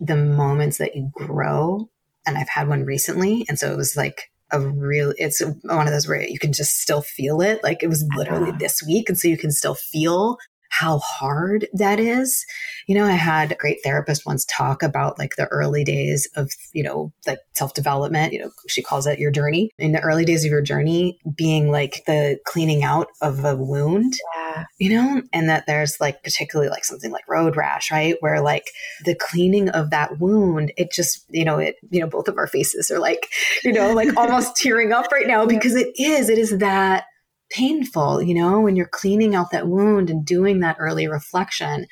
the 0.00 0.16
moments 0.16 0.78
that 0.78 0.96
you 0.96 1.10
grow, 1.12 1.90
and 2.26 2.38
I've 2.38 2.48
had 2.48 2.68
one 2.68 2.84
recently, 2.84 3.44
and 3.48 3.58
so 3.58 3.72
it 3.72 3.76
was 3.76 3.96
like 3.96 4.30
a 4.50 4.60
real 4.60 5.12
it's 5.18 5.42
one 5.62 5.86
of 5.86 5.92
those 5.92 6.08
where 6.08 6.22
you 6.22 6.38
can 6.38 6.52
just 6.52 6.80
still 6.80 7.02
feel 7.02 7.40
it 7.40 7.62
like 7.62 7.82
it 7.82 7.88
was 7.88 8.06
literally 8.16 8.52
this 8.58 8.82
week 8.82 9.08
and 9.08 9.18
so 9.18 9.28
you 9.28 9.36
can 9.36 9.50
still 9.50 9.74
feel 9.74 10.38
how 10.68 10.98
hard 10.98 11.66
that 11.72 11.98
is. 11.98 12.44
You 12.86 12.94
know, 12.94 13.04
I 13.04 13.12
had 13.12 13.52
a 13.52 13.56
great 13.56 13.78
therapist 13.82 14.26
once 14.26 14.44
talk 14.44 14.82
about 14.82 15.18
like 15.18 15.36
the 15.36 15.46
early 15.46 15.84
days 15.84 16.28
of, 16.36 16.50
you 16.72 16.82
know, 16.82 17.12
like 17.26 17.40
self 17.54 17.74
development. 17.74 18.32
You 18.32 18.40
know, 18.40 18.50
she 18.68 18.82
calls 18.82 19.06
it 19.06 19.18
your 19.18 19.30
journey. 19.30 19.70
In 19.78 19.92
the 19.92 20.00
early 20.00 20.24
days 20.24 20.44
of 20.44 20.50
your 20.50 20.62
journey, 20.62 21.18
being 21.36 21.70
like 21.70 22.04
the 22.06 22.38
cleaning 22.46 22.84
out 22.84 23.08
of 23.20 23.44
a 23.44 23.56
wound, 23.56 24.14
yeah. 24.36 24.64
you 24.78 24.90
know, 24.90 25.22
and 25.32 25.48
that 25.48 25.64
there's 25.66 26.00
like 26.00 26.22
particularly 26.22 26.70
like 26.70 26.84
something 26.84 27.10
like 27.10 27.28
road 27.28 27.56
rash, 27.56 27.90
right? 27.90 28.16
Where 28.20 28.40
like 28.40 28.70
the 29.04 29.14
cleaning 29.14 29.68
of 29.70 29.90
that 29.90 30.18
wound, 30.18 30.72
it 30.76 30.92
just, 30.92 31.24
you 31.30 31.44
know, 31.44 31.58
it, 31.58 31.76
you 31.90 32.00
know, 32.00 32.06
both 32.06 32.28
of 32.28 32.36
our 32.38 32.46
faces 32.46 32.90
are 32.90 33.00
like, 33.00 33.28
you 33.64 33.72
know, 33.72 33.92
like 33.92 34.16
almost 34.16 34.56
tearing 34.56 34.92
up 34.92 35.10
right 35.12 35.26
now 35.26 35.46
because 35.46 35.74
it 35.74 35.88
is, 35.98 36.28
it 36.28 36.38
is 36.38 36.58
that 36.58 37.04
painful, 37.50 38.22
you 38.22 38.34
know, 38.34 38.60
when 38.60 38.76
you're 38.76 38.88
cleaning 38.88 39.34
out 39.34 39.50
that 39.52 39.68
wound 39.68 40.10
and 40.10 40.24
doing 40.24 40.60
that 40.60 40.76
early 40.78 41.08
reflection. 41.08 41.86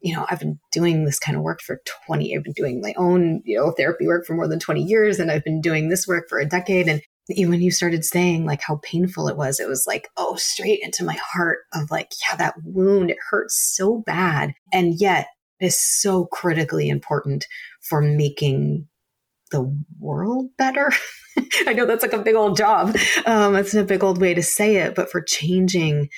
You 0.00 0.16
know, 0.16 0.26
I've 0.28 0.40
been 0.40 0.58
doing 0.72 1.04
this 1.04 1.20
kind 1.20 1.36
of 1.36 1.44
work 1.44 1.60
for 1.60 1.80
20, 2.06 2.36
I've 2.36 2.42
been 2.42 2.52
doing 2.54 2.80
my 2.80 2.92
own, 2.96 3.40
you 3.44 3.56
know, 3.56 3.70
therapy 3.70 4.06
work 4.06 4.26
for 4.26 4.34
more 4.34 4.48
than 4.48 4.58
20 4.58 4.82
years, 4.82 5.20
and 5.20 5.30
I've 5.30 5.44
been 5.44 5.60
doing 5.60 5.88
this 5.88 6.08
work 6.08 6.28
for 6.28 6.40
a 6.40 6.48
decade. 6.48 6.88
And 6.88 7.02
even 7.28 7.50
when 7.50 7.62
you 7.62 7.70
started 7.70 8.04
saying 8.04 8.44
like 8.44 8.60
how 8.62 8.80
painful 8.82 9.28
it 9.28 9.36
was, 9.36 9.60
it 9.60 9.68
was 9.68 9.84
like, 9.86 10.08
oh, 10.16 10.34
straight 10.36 10.80
into 10.82 11.04
my 11.04 11.16
heart 11.32 11.58
of 11.72 11.90
like, 11.90 12.10
yeah, 12.28 12.36
that 12.36 12.54
wound, 12.64 13.10
it 13.10 13.18
hurts 13.30 13.74
so 13.76 14.02
bad. 14.04 14.54
And 14.72 15.00
yet 15.00 15.28
is 15.60 15.80
so 15.80 16.26
critically 16.26 16.88
important 16.88 17.46
for 17.80 18.00
making 18.00 18.88
the 19.52 19.74
world 20.00 20.48
better. 20.58 20.92
I 21.66 21.72
know 21.72 21.86
that's 21.86 22.02
like 22.02 22.12
a 22.12 22.18
big 22.18 22.34
old 22.34 22.56
job. 22.56 22.96
Um, 23.26 23.54
it's 23.54 23.74
a 23.74 23.84
big 23.84 24.02
old 24.02 24.20
way 24.20 24.34
to 24.34 24.42
say 24.42 24.76
it, 24.76 24.94
but 24.94 25.10
for 25.10 25.22
changing 25.22 26.08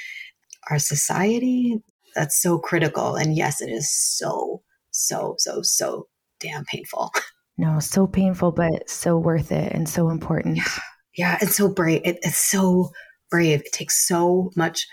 our 0.70 0.78
society, 0.78 1.82
that's 2.14 2.40
so 2.40 2.58
critical. 2.58 3.16
And 3.16 3.36
yes, 3.36 3.60
it 3.60 3.70
is 3.70 3.92
so, 3.92 4.62
so, 4.90 5.34
so, 5.38 5.60
so 5.62 6.08
damn 6.40 6.64
painful. 6.64 7.10
No, 7.56 7.78
so 7.78 8.08
painful, 8.08 8.50
but 8.50 8.90
so 8.90 9.16
worth 9.16 9.52
it 9.52 9.72
and 9.72 9.88
so 9.88 10.10
important. 10.10 10.56
Yeah, 10.56 10.64
yeah 11.16 11.38
it's 11.40 11.54
so 11.54 11.68
brave. 11.68 12.00
It, 12.04 12.18
it's 12.22 12.36
so 12.36 12.90
brave. 13.30 13.60
It 13.60 13.72
takes 13.72 14.08
so 14.08 14.50
much 14.56 14.84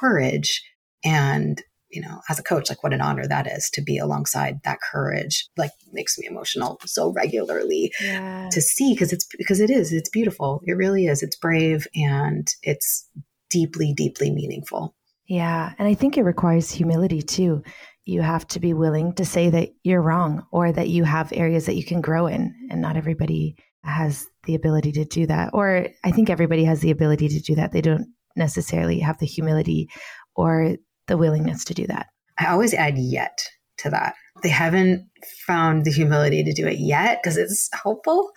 courage 0.00 0.60
and 1.04 1.62
you 1.90 2.02
know, 2.02 2.20
as 2.28 2.38
a 2.38 2.42
coach, 2.42 2.68
like 2.68 2.82
what 2.82 2.92
an 2.92 3.00
honor 3.00 3.26
that 3.26 3.46
is 3.46 3.70
to 3.70 3.82
be 3.82 3.98
alongside 3.98 4.60
that 4.64 4.78
courage, 4.80 5.48
like 5.56 5.70
makes 5.92 6.18
me 6.18 6.26
emotional 6.26 6.78
so 6.84 7.12
regularly 7.12 7.92
yeah. 8.00 8.48
to 8.52 8.60
see 8.60 8.94
because 8.94 9.12
it's 9.12 9.26
because 9.38 9.60
it 9.60 9.70
is, 9.70 9.92
it's 9.92 10.10
beautiful. 10.10 10.60
It 10.64 10.72
really 10.72 11.06
is. 11.06 11.22
It's 11.22 11.36
brave 11.36 11.86
and 11.94 12.46
it's 12.62 13.08
deeply, 13.50 13.94
deeply 13.94 14.30
meaningful. 14.30 14.94
Yeah. 15.26 15.72
And 15.78 15.86
I 15.88 15.94
think 15.94 16.16
it 16.16 16.24
requires 16.24 16.70
humility 16.70 17.22
too. 17.22 17.62
You 18.04 18.22
have 18.22 18.46
to 18.48 18.60
be 18.60 18.72
willing 18.72 19.14
to 19.14 19.24
say 19.24 19.50
that 19.50 19.70
you're 19.82 20.02
wrong 20.02 20.46
or 20.50 20.72
that 20.72 20.88
you 20.88 21.04
have 21.04 21.32
areas 21.32 21.66
that 21.66 21.76
you 21.76 21.84
can 21.84 22.00
grow 22.00 22.26
in. 22.26 22.54
And 22.70 22.80
not 22.80 22.96
everybody 22.96 23.56
has 23.84 24.26
the 24.44 24.54
ability 24.54 24.92
to 24.92 25.04
do 25.04 25.26
that. 25.26 25.50
Or 25.52 25.88
I 26.04 26.10
think 26.10 26.30
everybody 26.30 26.64
has 26.64 26.80
the 26.80 26.90
ability 26.90 27.28
to 27.28 27.40
do 27.40 27.54
that. 27.56 27.72
They 27.72 27.82
don't 27.82 28.06
necessarily 28.36 29.00
have 29.00 29.18
the 29.18 29.26
humility 29.26 29.90
or 30.34 30.76
the 31.08 31.16
willingness 31.16 31.64
to 31.64 31.74
do 31.74 31.86
that. 31.86 32.06
I 32.38 32.46
always 32.46 32.72
add 32.74 32.96
yet 32.96 33.48
to 33.78 33.90
that. 33.90 34.14
They 34.42 34.48
haven't 34.48 35.08
found 35.46 35.84
the 35.84 35.90
humility 35.90 36.44
to 36.44 36.52
do 36.52 36.66
it 36.66 36.78
yet 36.78 37.20
because 37.20 37.36
it's 37.36 37.68
helpful. 37.72 38.30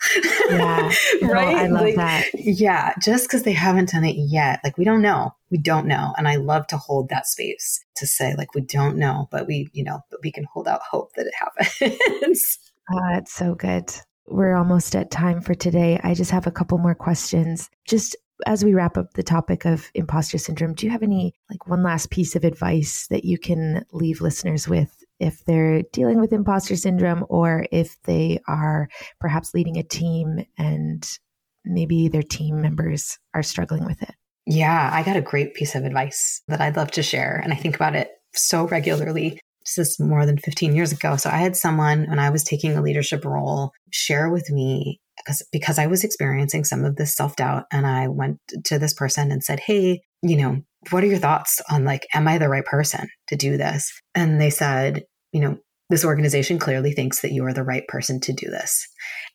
Yeah. 0.50 0.92
right. 1.22 1.56
I 1.56 1.66
love 1.68 1.84
like, 1.84 1.96
that. 1.96 2.26
Yeah. 2.34 2.94
Just 3.00 3.28
because 3.28 3.44
they 3.44 3.52
haven't 3.52 3.90
done 3.90 4.04
it 4.04 4.16
yet. 4.16 4.60
Like 4.64 4.76
we 4.76 4.84
don't 4.84 5.02
know. 5.02 5.32
We 5.50 5.58
don't 5.58 5.86
know. 5.86 6.12
And 6.16 6.26
I 6.26 6.36
love 6.36 6.66
to 6.68 6.76
hold 6.76 7.08
that 7.10 7.26
space 7.26 7.84
to 7.96 8.06
say, 8.06 8.34
like, 8.36 8.54
we 8.54 8.62
don't 8.62 8.96
know, 8.96 9.28
but 9.30 9.46
we, 9.46 9.68
you 9.72 9.84
know, 9.84 10.00
but 10.10 10.20
we 10.24 10.32
can 10.32 10.44
hold 10.52 10.66
out 10.66 10.80
hope 10.90 11.12
that 11.14 11.26
it 11.26 11.34
happens. 11.34 12.58
Ah, 12.90 12.94
oh, 12.94 13.18
it's 13.18 13.32
so 13.32 13.54
good. 13.54 13.84
We're 14.26 14.56
almost 14.56 14.96
at 14.96 15.12
time 15.12 15.40
for 15.40 15.54
today. 15.54 16.00
I 16.02 16.14
just 16.14 16.32
have 16.32 16.48
a 16.48 16.50
couple 16.50 16.78
more 16.78 16.96
questions. 16.96 17.70
Just 17.86 18.16
as 18.46 18.64
we 18.64 18.74
wrap 18.74 18.96
up 18.96 19.14
the 19.14 19.22
topic 19.22 19.64
of 19.64 19.90
imposter 19.94 20.38
syndrome, 20.38 20.74
do 20.74 20.86
you 20.86 20.92
have 20.92 21.02
any 21.02 21.34
like 21.50 21.66
one 21.66 21.82
last 21.82 22.10
piece 22.10 22.36
of 22.36 22.44
advice 22.44 23.06
that 23.08 23.24
you 23.24 23.38
can 23.38 23.84
leave 23.92 24.20
listeners 24.20 24.68
with 24.68 25.04
if 25.18 25.44
they're 25.44 25.82
dealing 25.92 26.20
with 26.20 26.32
imposter 26.32 26.76
syndrome 26.76 27.24
or 27.28 27.66
if 27.70 28.00
they 28.02 28.40
are 28.48 28.88
perhaps 29.20 29.54
leading 29.54 29.78
a 29.78 29.82
team 29.82 30.44
and 30.58 31.18
maybe 31.64 32.08
their 32.08 32.22
team 32.22 32.60
members 32.60 33.18
are 33.34 33.42
struggling 33.42 33.84
with 33.84 34.02
it? 34.02 34.14
Yeah, 34.46 34.90
I 34.92 35.02
got 35.02 35.16
a 35.16 35.22
great 35.22 35.54
piece 35.54 35.74
of 35.74 35.84
advice 35.84 36.42
that 36.48 36.60
I'd 36.60 36.76
love 36.76 36.90
to 36.92 37.02
share. 37.02 37.40
And 37.42 37.52
I 37.52 37.56
think 37.56 37.76
about 37.76 37.94
it 37.94 38.10
so 38.34 38.66
regularly. 38.66 39.38
This 39.60 39.78
is 39.78 40.00
more 40.00 40.26
than 40.26 40.38
15 40.38 40.74
years 40.74 40.90
ago. 40.90 41.16
So 41.16 41.30
I 41.30 41.36
had 41.36 41.56
someone 41.56 42.08
when 42.08 42.18
I 42.18 42.30
was 42.30 42.42
taking 42.42 42.76
a 42.76 42.82
leadership 42.82 43.24
role 43.24 43.70
share 43.92 44.30
with 44.30 44.50
me 44.50 45.00
because 45.16 45.46
because 45.52 45.78
I 45.78 45.86
was 45.86 46.04
experiencing 46.04 46.64
some 46.64 46.84
of 46.84 46.96
this 46.96 47.14
self-doubt 47.14 47.64
and 47.72 47.86
I 47.86 48.08
went 48.08 48.38
to 48.64 48.78
this 48.78 48.94
person 48.94 49.30
and 49.30 49.42
said, 49.42 49.60
"Hey, 49.60 50.02
you 50.22 50.36
know, 50.36 50.62
what 50.90 51.04
are 51.04 51.08
your 51.08 51.18
thoughts 51.18 51.60
on 51.70 51.84
like 51.84 52.06
am 52.14 52.28
I 52.28 52.38
the 52.38 52.48
right 52.48 52.64
person 52.64 53.08
to 53.28 53.36
do 53.36 53.56
this?" 53.56 53.92
And 54.14 54.40
they 54.40 54.50
said, 54.50 55.04
you 55.32 55.40
know, 55.40 55.58
this 55.90 56.04
organization 56.04 56.58
clearly 56.58 56.92
thinks 56.92 57.20
that 57.20 57.32
you 57.32 57.44
are 57.44 57.52
the 57.52 57.64
right 57.64 57.86
person 57.88 58.20
to 58.20 58.32
do 58.32 58.50
this. 58.50 58.86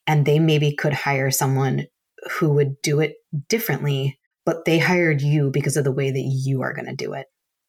And 0.05 0.25
they 0.25 0.39
maybe 0.39 0.75
could 0.75 0.93
hire 0.93 1.31
someone 1.31 1.85
who 2.31 2.49
would 2.53 2.81
do 2.81 2.99
it 2.99 3.13
differently, 3.47 4.17
but 4.45 4.65
they 4.65 4.79
hired 4.79 5.21
you 5.21 5.51
because 5.51 5.77
of 5.77 5.83
the 5.83 5.91
way 5.91 6.09
that 6.09 6.19
you 6.19 6.61
are 6.61 6.73
going 6.73 6.87
to 6.87 6.95
do 6.95 7.13
it 7.13 7.27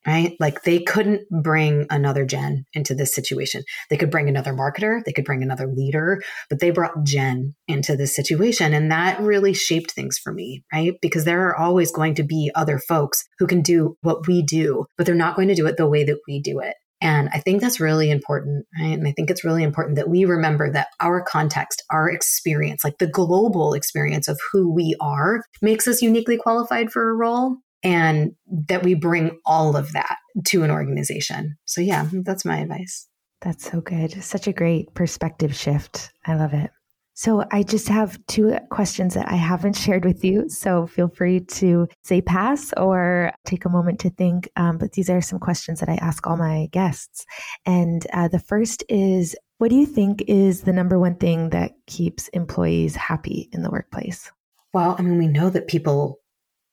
right? 0.08 0.34
Like 0.40 0.62
they 0.62 0.80
couldn't 0.80 1.28
bring 1.42 1.86
another 1.90 2.24
Jen 2.24 2.64
into 2.72 2.94
this 2.94 3.14
situation. 3.14 3.62
They 3.90 3.98
could 3.98 4.10
bring 4.10 4.26
another 4.26 4.54
marketer, 4.54 5.04
they 5.04 5.12
could 5.12 5.26
bring 5.26 5.42
another 5.42 5.66
leader, 5.66 6.22
but 6.48 6.60
they 6.60 6.70
brought 6.70 7.04
Jen 7.04 7.54
into 7.66 7.94
this 7.94 8.16
situation. 8.16 8.72
And 8.72 8.90
that 8.90 9.20
really 9.20 9.52
shaped 9.52 9.90
things 9.90 10.16
for 10.16 10.32
me, 10.32 10.64
right? 10.72 10.94
Because 11.02 11.26
there 11.26 11.46
are 11.46 11.56
always 11.56 11.92
going 11.92 12.14
to 12.14 12.22
be 12.22 12.50
other 12.54 12.78
folks 12.78 13.22
who 13.38 13.46
can 13.46 13.60
do 13.60 13.96
what 14.00 14.26
we 14.26 14.42
do, 14.42 14.86
but 14.96 15.04
they're 15.04 15.14
not 15.14 15.36
going 15.36 15.48
to 15.48 15.54
do 15.54 15.66
it 15.66 15.76
the 15.76 15.86
way 15.86 16.04
that 16.04 16.20
we 16.26 16.40
do 16.40 16.58
it. 16.58 16.74
And 17.00 17.28
I 17.32 17.40
think 17.40 17.60
that's 17.60 17.78
really 17.78 18.10
important, 18.10 18.64
right? 18.80 18.98
And 18.98 19.06
I 19.06 19.12
think 19.12 19.30
it's 19.30 19.44
really 19.44 19.62
important 19.62 19.96
that 19.96 20.08
we 20.08 20.24
remember 20.24 20.72
that 20.72 20.88
our 21.00 21.22
context, 21.22 21.84
our 21.90 22.10
experience, 22.10 22.82
like 22.82 22.96
the 22.98 23.06
global 23.06 23.74
experience 23.74 24.26
of 24.26 24.40
who 24.50 24.72
we 24.72 24.96
are, 25.00 25.42
makes 25.60 25.86
us 25.86 26.00
uniquely 26.00 26.38
qualified 26.38 26.90
for 26.90 27.10
a 27.10 27.14
role 27.14 27.58
and 27.82 28.32
that 28.68 28.82
we 28.82 28.94
bring 28.94 29.38
all 29.44 29.76
of 29.76 29.92
that 29.92 30.16
to 30.46 30.62
an 30.62 30.70
organization. 30.70 31.56
So, 31.64 31.80
yeah, 31.80 32.08
that's 32.24 32.44
my 32.44 32.58
advice. 32.58 33.06
That's 33.40 33.70
so 33.70 33.80
good. 33.80 34.22
Such 34.22 34.46
a 34.46 34.52
great 34.52 34.92
perspective 34.94 35.54
shift. 35.54 36.12
I 36.26 36.34
love 36.34 36.54
it. 36.54 36.70
So, 37.14 37.44
I 37.50 37.62
just 37.62 37.88
have 37.88 38.18
two 38.26 38.56
questions 38.70 39.14
that 39.14 39.30
I 39.30 39.36
haven't 39.36 39.72
shared 39.76 40.04
with 40.04 40.24
you. 40.24 40.48
So, 40.48 40.86
feel 40.86 41.08
free 41.08 41.40
to 41.40 41.86
say 42.04 42.20
pass 42.20 42.72
or 42.76 43.32
take 43.44 43.64
a 43.64 43.70
moment 43.70 44.00
to 44.00 44.10
think. 44.10 44.48
Um, 44.56 44.78
but 44.78 44.92
these 44.92 45.10
are 45.10 45.20
some 45.20 45.38
questions 45.38 45.80
that 45.80 45.88
I 45.88 45.96
ask 45.96 46.26
all 46.26 46.36
my 46.36 46.68
guests. 46.72 47.24
And 47.64 48.06
uh, 48.12 48.28
the 48.28 48.40
first 48.40 48.82
is 48.88 49.36
What 49.58 49.70
do 49.70 49.76
you 49.76 49.86
think 49.86 50.22
is 50.26 50.62
the 50.62 50.72
number 50.72 50.98
one 50.98 51.16
thing 51.16 51.50
that 51.50 51.72
keeps 51.86 52.28
employees 52.28 52.96
happy 52.96 53.48
in 53.52 53.62
the 53.62 53.70
workplace? 53.70 54.30
Well, 54.74 54.96
I 54.98 55.02
mean, 55.02 55.18
we 55.18 55.28
know 55.28 55.50
that 55.50 55.66
people 55.66 56.20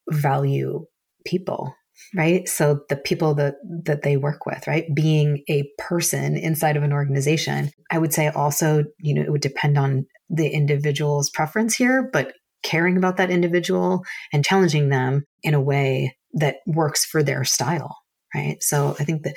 value 0.10 0.86
people 1.25 1.73
right? 2.15 2.47
So 2.47 2.81
the 2.89 2.97
people 2.97 3.35
that 3.35 3.55
that 3.85 4.03
they 4.03 4.17
work 4.17 4.45
with 4.45 4.67
right? 4.67 4.85
Being 4.93 5.43
a 5.49 5.63
person 5.77 6.35
inside 6.38 6.77
of 6.77 6.83
an 6.83 6.93
organization 6.93 7.71
i 7.91 7.97
would 7.97 8.13
say 8.13 8.27
also 8.29 8.83
you 8.99 9.13
know 9.13 9.21
it 9.21 9.31
would 9.31 9.41
depend 9.41 9.77
on 9.77 10.05
the 10.29 10.47
individual's 10.47 11.29
preference 11.29 11.75
here 11.75 12.09
but 12.11 12.33
caring 12.63 12.97
about 12.97 13.17
that 13.17 13.29
individual 13.29 14.03
and 14.33 14.43
challenging 14.43 14.89
them 14.89 15.23
in 15.43 15.53
a 15.53 15.61
way 15.61 16.15
that 16.33 16.57
works 16.65 17.05
for 17.05 17.23
their 17.23 17.43
style 17.43 17.95
right? 18.33 18.57
So 18.61 18.95
i 18.99 19.03
think 19.03 19.23
that 19.23 19.35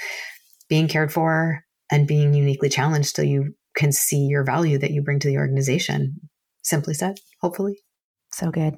being 0.68 0.88
cared 0.88 1.12
for 1.12 1.62
and 1.90 2.06
being 2.06 2.34
uniquely 2.34 2.68
challenged 2.68 3.14
so 3.16 3.22
you 3.22 3.54
can 3.76 3.92
see 3.92 4.26
your 4.26 4.44
value 4.44 4.78
that 4.78 4.90
you 4.90 5.02
bring 5.02 5.20
to 5.20 5.28
the 5.28 5.38
organization 5.38 6.16
simply 6.62 6.94
said 6.94 7.16
hopefully. 7.40 7.80
So 8.32 8.50
good 8.50 8.74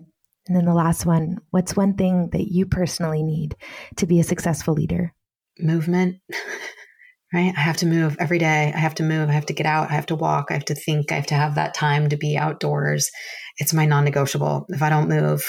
and 0.46 0.56
then 0.56 0.64
the 0.64 0.74
last 0.74 1.06
one 1.06 1.38
what's 1.50 1.76
one 1.76 1.94
thing 1.94 2.30
that 2.32 2.50
you 2.50 2.66
personally 2.66 3.22
need 3.22 3.56
to 3.96 4.06
be 4.06 4.20
a 4.20 4.24
successful 4.24 4.74
leader? 4.74 5.14
Movement, 5.58 6.16
right? 7.32 7.52
I 7.56 7.60
have 7.60 7.76
to 7.78 7.86
move 7.86 8.16
every 8.18 8.38
day. 8.38 8.72
I 8.74 8.78
have 8.78 8.94
to 8.96 9.02
move. 9.02 9.28
I 9.28 9.32
have 9.32 9.46
to 9.46 9.52
get 9.52 9.66
out. 9.66 9.90
I 9.90 9.94
have 9.94 10.06
to 10.06 10.14
walk. 10.14 10.46
I 10.50 10.54
have 10.54 10.64
to 10.66 10.74
think. 10.74 11.12
I 11.12 11.16
have 11.16 11.26
to 11.26 11.34
have 11.34 11.54
that 11.54 11.74
time 11.74 12.08
to 12.08 12.16
be 12.16 12.36
outdoors. 12.36 13.10
It's 13.58 13.74
my 13.74 13.86
non 13.86 14.04
negotiable. 14.04 14.66
If 14.70 14.82
I 14.82 14.88
don't 14.88 15.08
move, 15.08 15.44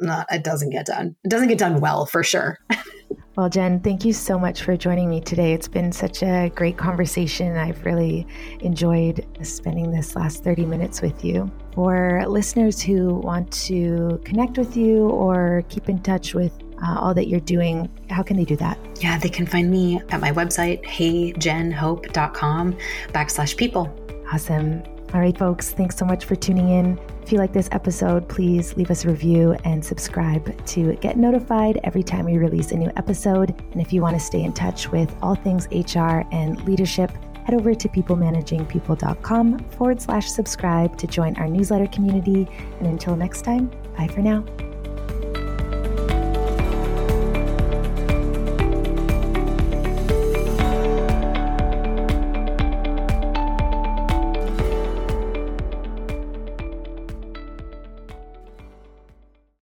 it 0.00 0.44
doesn't 0.44 0.70
get 0.70 0.86
done. 0.86 1.16
It 1.24 1.30
doesn't 1.30 1.48
get 1.48 1.58
done 1.58 1.80
well 1.80 2.06
for 2.06 2.22
sure. 2.22 2.58
Well, 3.36 3.50
Jen, 3.50 3.80
thank 3.80 4.06
you 4.06 4.14
so 4.14 4.38
much 4.38 4.62
for 4.62 4.78
joining 4.78 5.10
me 5.10 5.20
today. 5.20 5.52
It's 5.52 5.68
been 5.68 5.92
such 5.92 6.22
a 6.22 6.50
great 6.54 6.78
conversation. 6.78 7.54
I've 7.58 7.84
really 7.84 8.26
enjoyed 8.60 9.26
spending 9.42 9.90
this 9.90 10.16
last 10.16 10.42
30 10.42 10.64
minutes 10.64 11.02
with 11.02 11.22
you. 11.22 11.50
For 11.74 12.24
listeners 12.26 12.80
who 12.80 13.16
want 13.16 13.52
to 13.66 14.18
connect 14.24 14.56
with 14.56 14.74
you 14.74 15.10
or 15.10 15.64
keep 15.68 15.90
in 15.90 16.00
touch 16.00 16.32
with 16.32 16.52
uh, 16.82 16.98
all 16.98 17.12
that 17.12 17.28
you're 17.28 17.40
doing, 17.40 17.90
how 18.08 18.22
can 18.22 18.38
they 18.38 18.46
do 18.46 18.56
that? 18.56 18.78
Yeah, 19.02 19.18
they 19.18 19.28
can 19.28 19.44
find 19.44 19.70
me 19.70 20.00
at 20.08 20.18
my 20.18 20.32
website, 20.32 20.82
heyjenhope.com 20.86 22.76
backslash 23.12 23.54
people. 23.54 23.94
Awesome. 24.32 24.82
All 25.14 25.20
right, 25.20 25.36
folks, 25.36 25.70
thanks 25.70 25.96
so 25.96 26.04
much 26.04 26.24
for 26.24 26.36
tuning 26.36 26.68
in. 26.68 26.98
If 27.22 27.32
you 27.32 27.38
like 27.38 27.52
this 27.52 27.68
episode, 27.72 28.28
please 28.28 28.76
leave 28.76 28.90
us 28.90 29.04
a 29.04 29.08
review 29.08 29.56
and 29.64 29.84
subscribe 29.84 30.64
to 30.66 30.94
get 30.96 31.16
notified 31.16 31.80
every 31.84 32.02
time 32.02 32.24
we 32.24 32.36
release 32.38 32.72
a 32.72 32.76
new 32.76 32.90
episode. 32.96 33.54
And 33.72 33.80
if 33.80 33.92
you 33.92 34.02
want 34.02 34.14
to 34.16 34.20
stay 34.20 34.42
in 34.42 34.52
touch 34.52 34.90
with 34.90 35.14
all 35.22 35.34
things 35.34 35.66
HR 35.72 36.22
and 36.32 36.62
leadership, 36.64 37.10
head 37.44 37.54
over 37.54 37.74
to 37.74 37.88
peoplemanagingpeople.com 37.88 39.58
forward 39.70 40.00
slash 40.02 40.28
subscribe 40.28 40.96
to 40.98 41.06
join 41.06 41.36
our 41.36 41.48
newsletter 41.48 41.86
community. 41.86 42.48
And 42.78 42.88
until 42.88 43.16
next 43.16 43.42
time, 43.42 43.70
bye 43.96 44.08
for 44.08 44.20
now. 44.20 44.44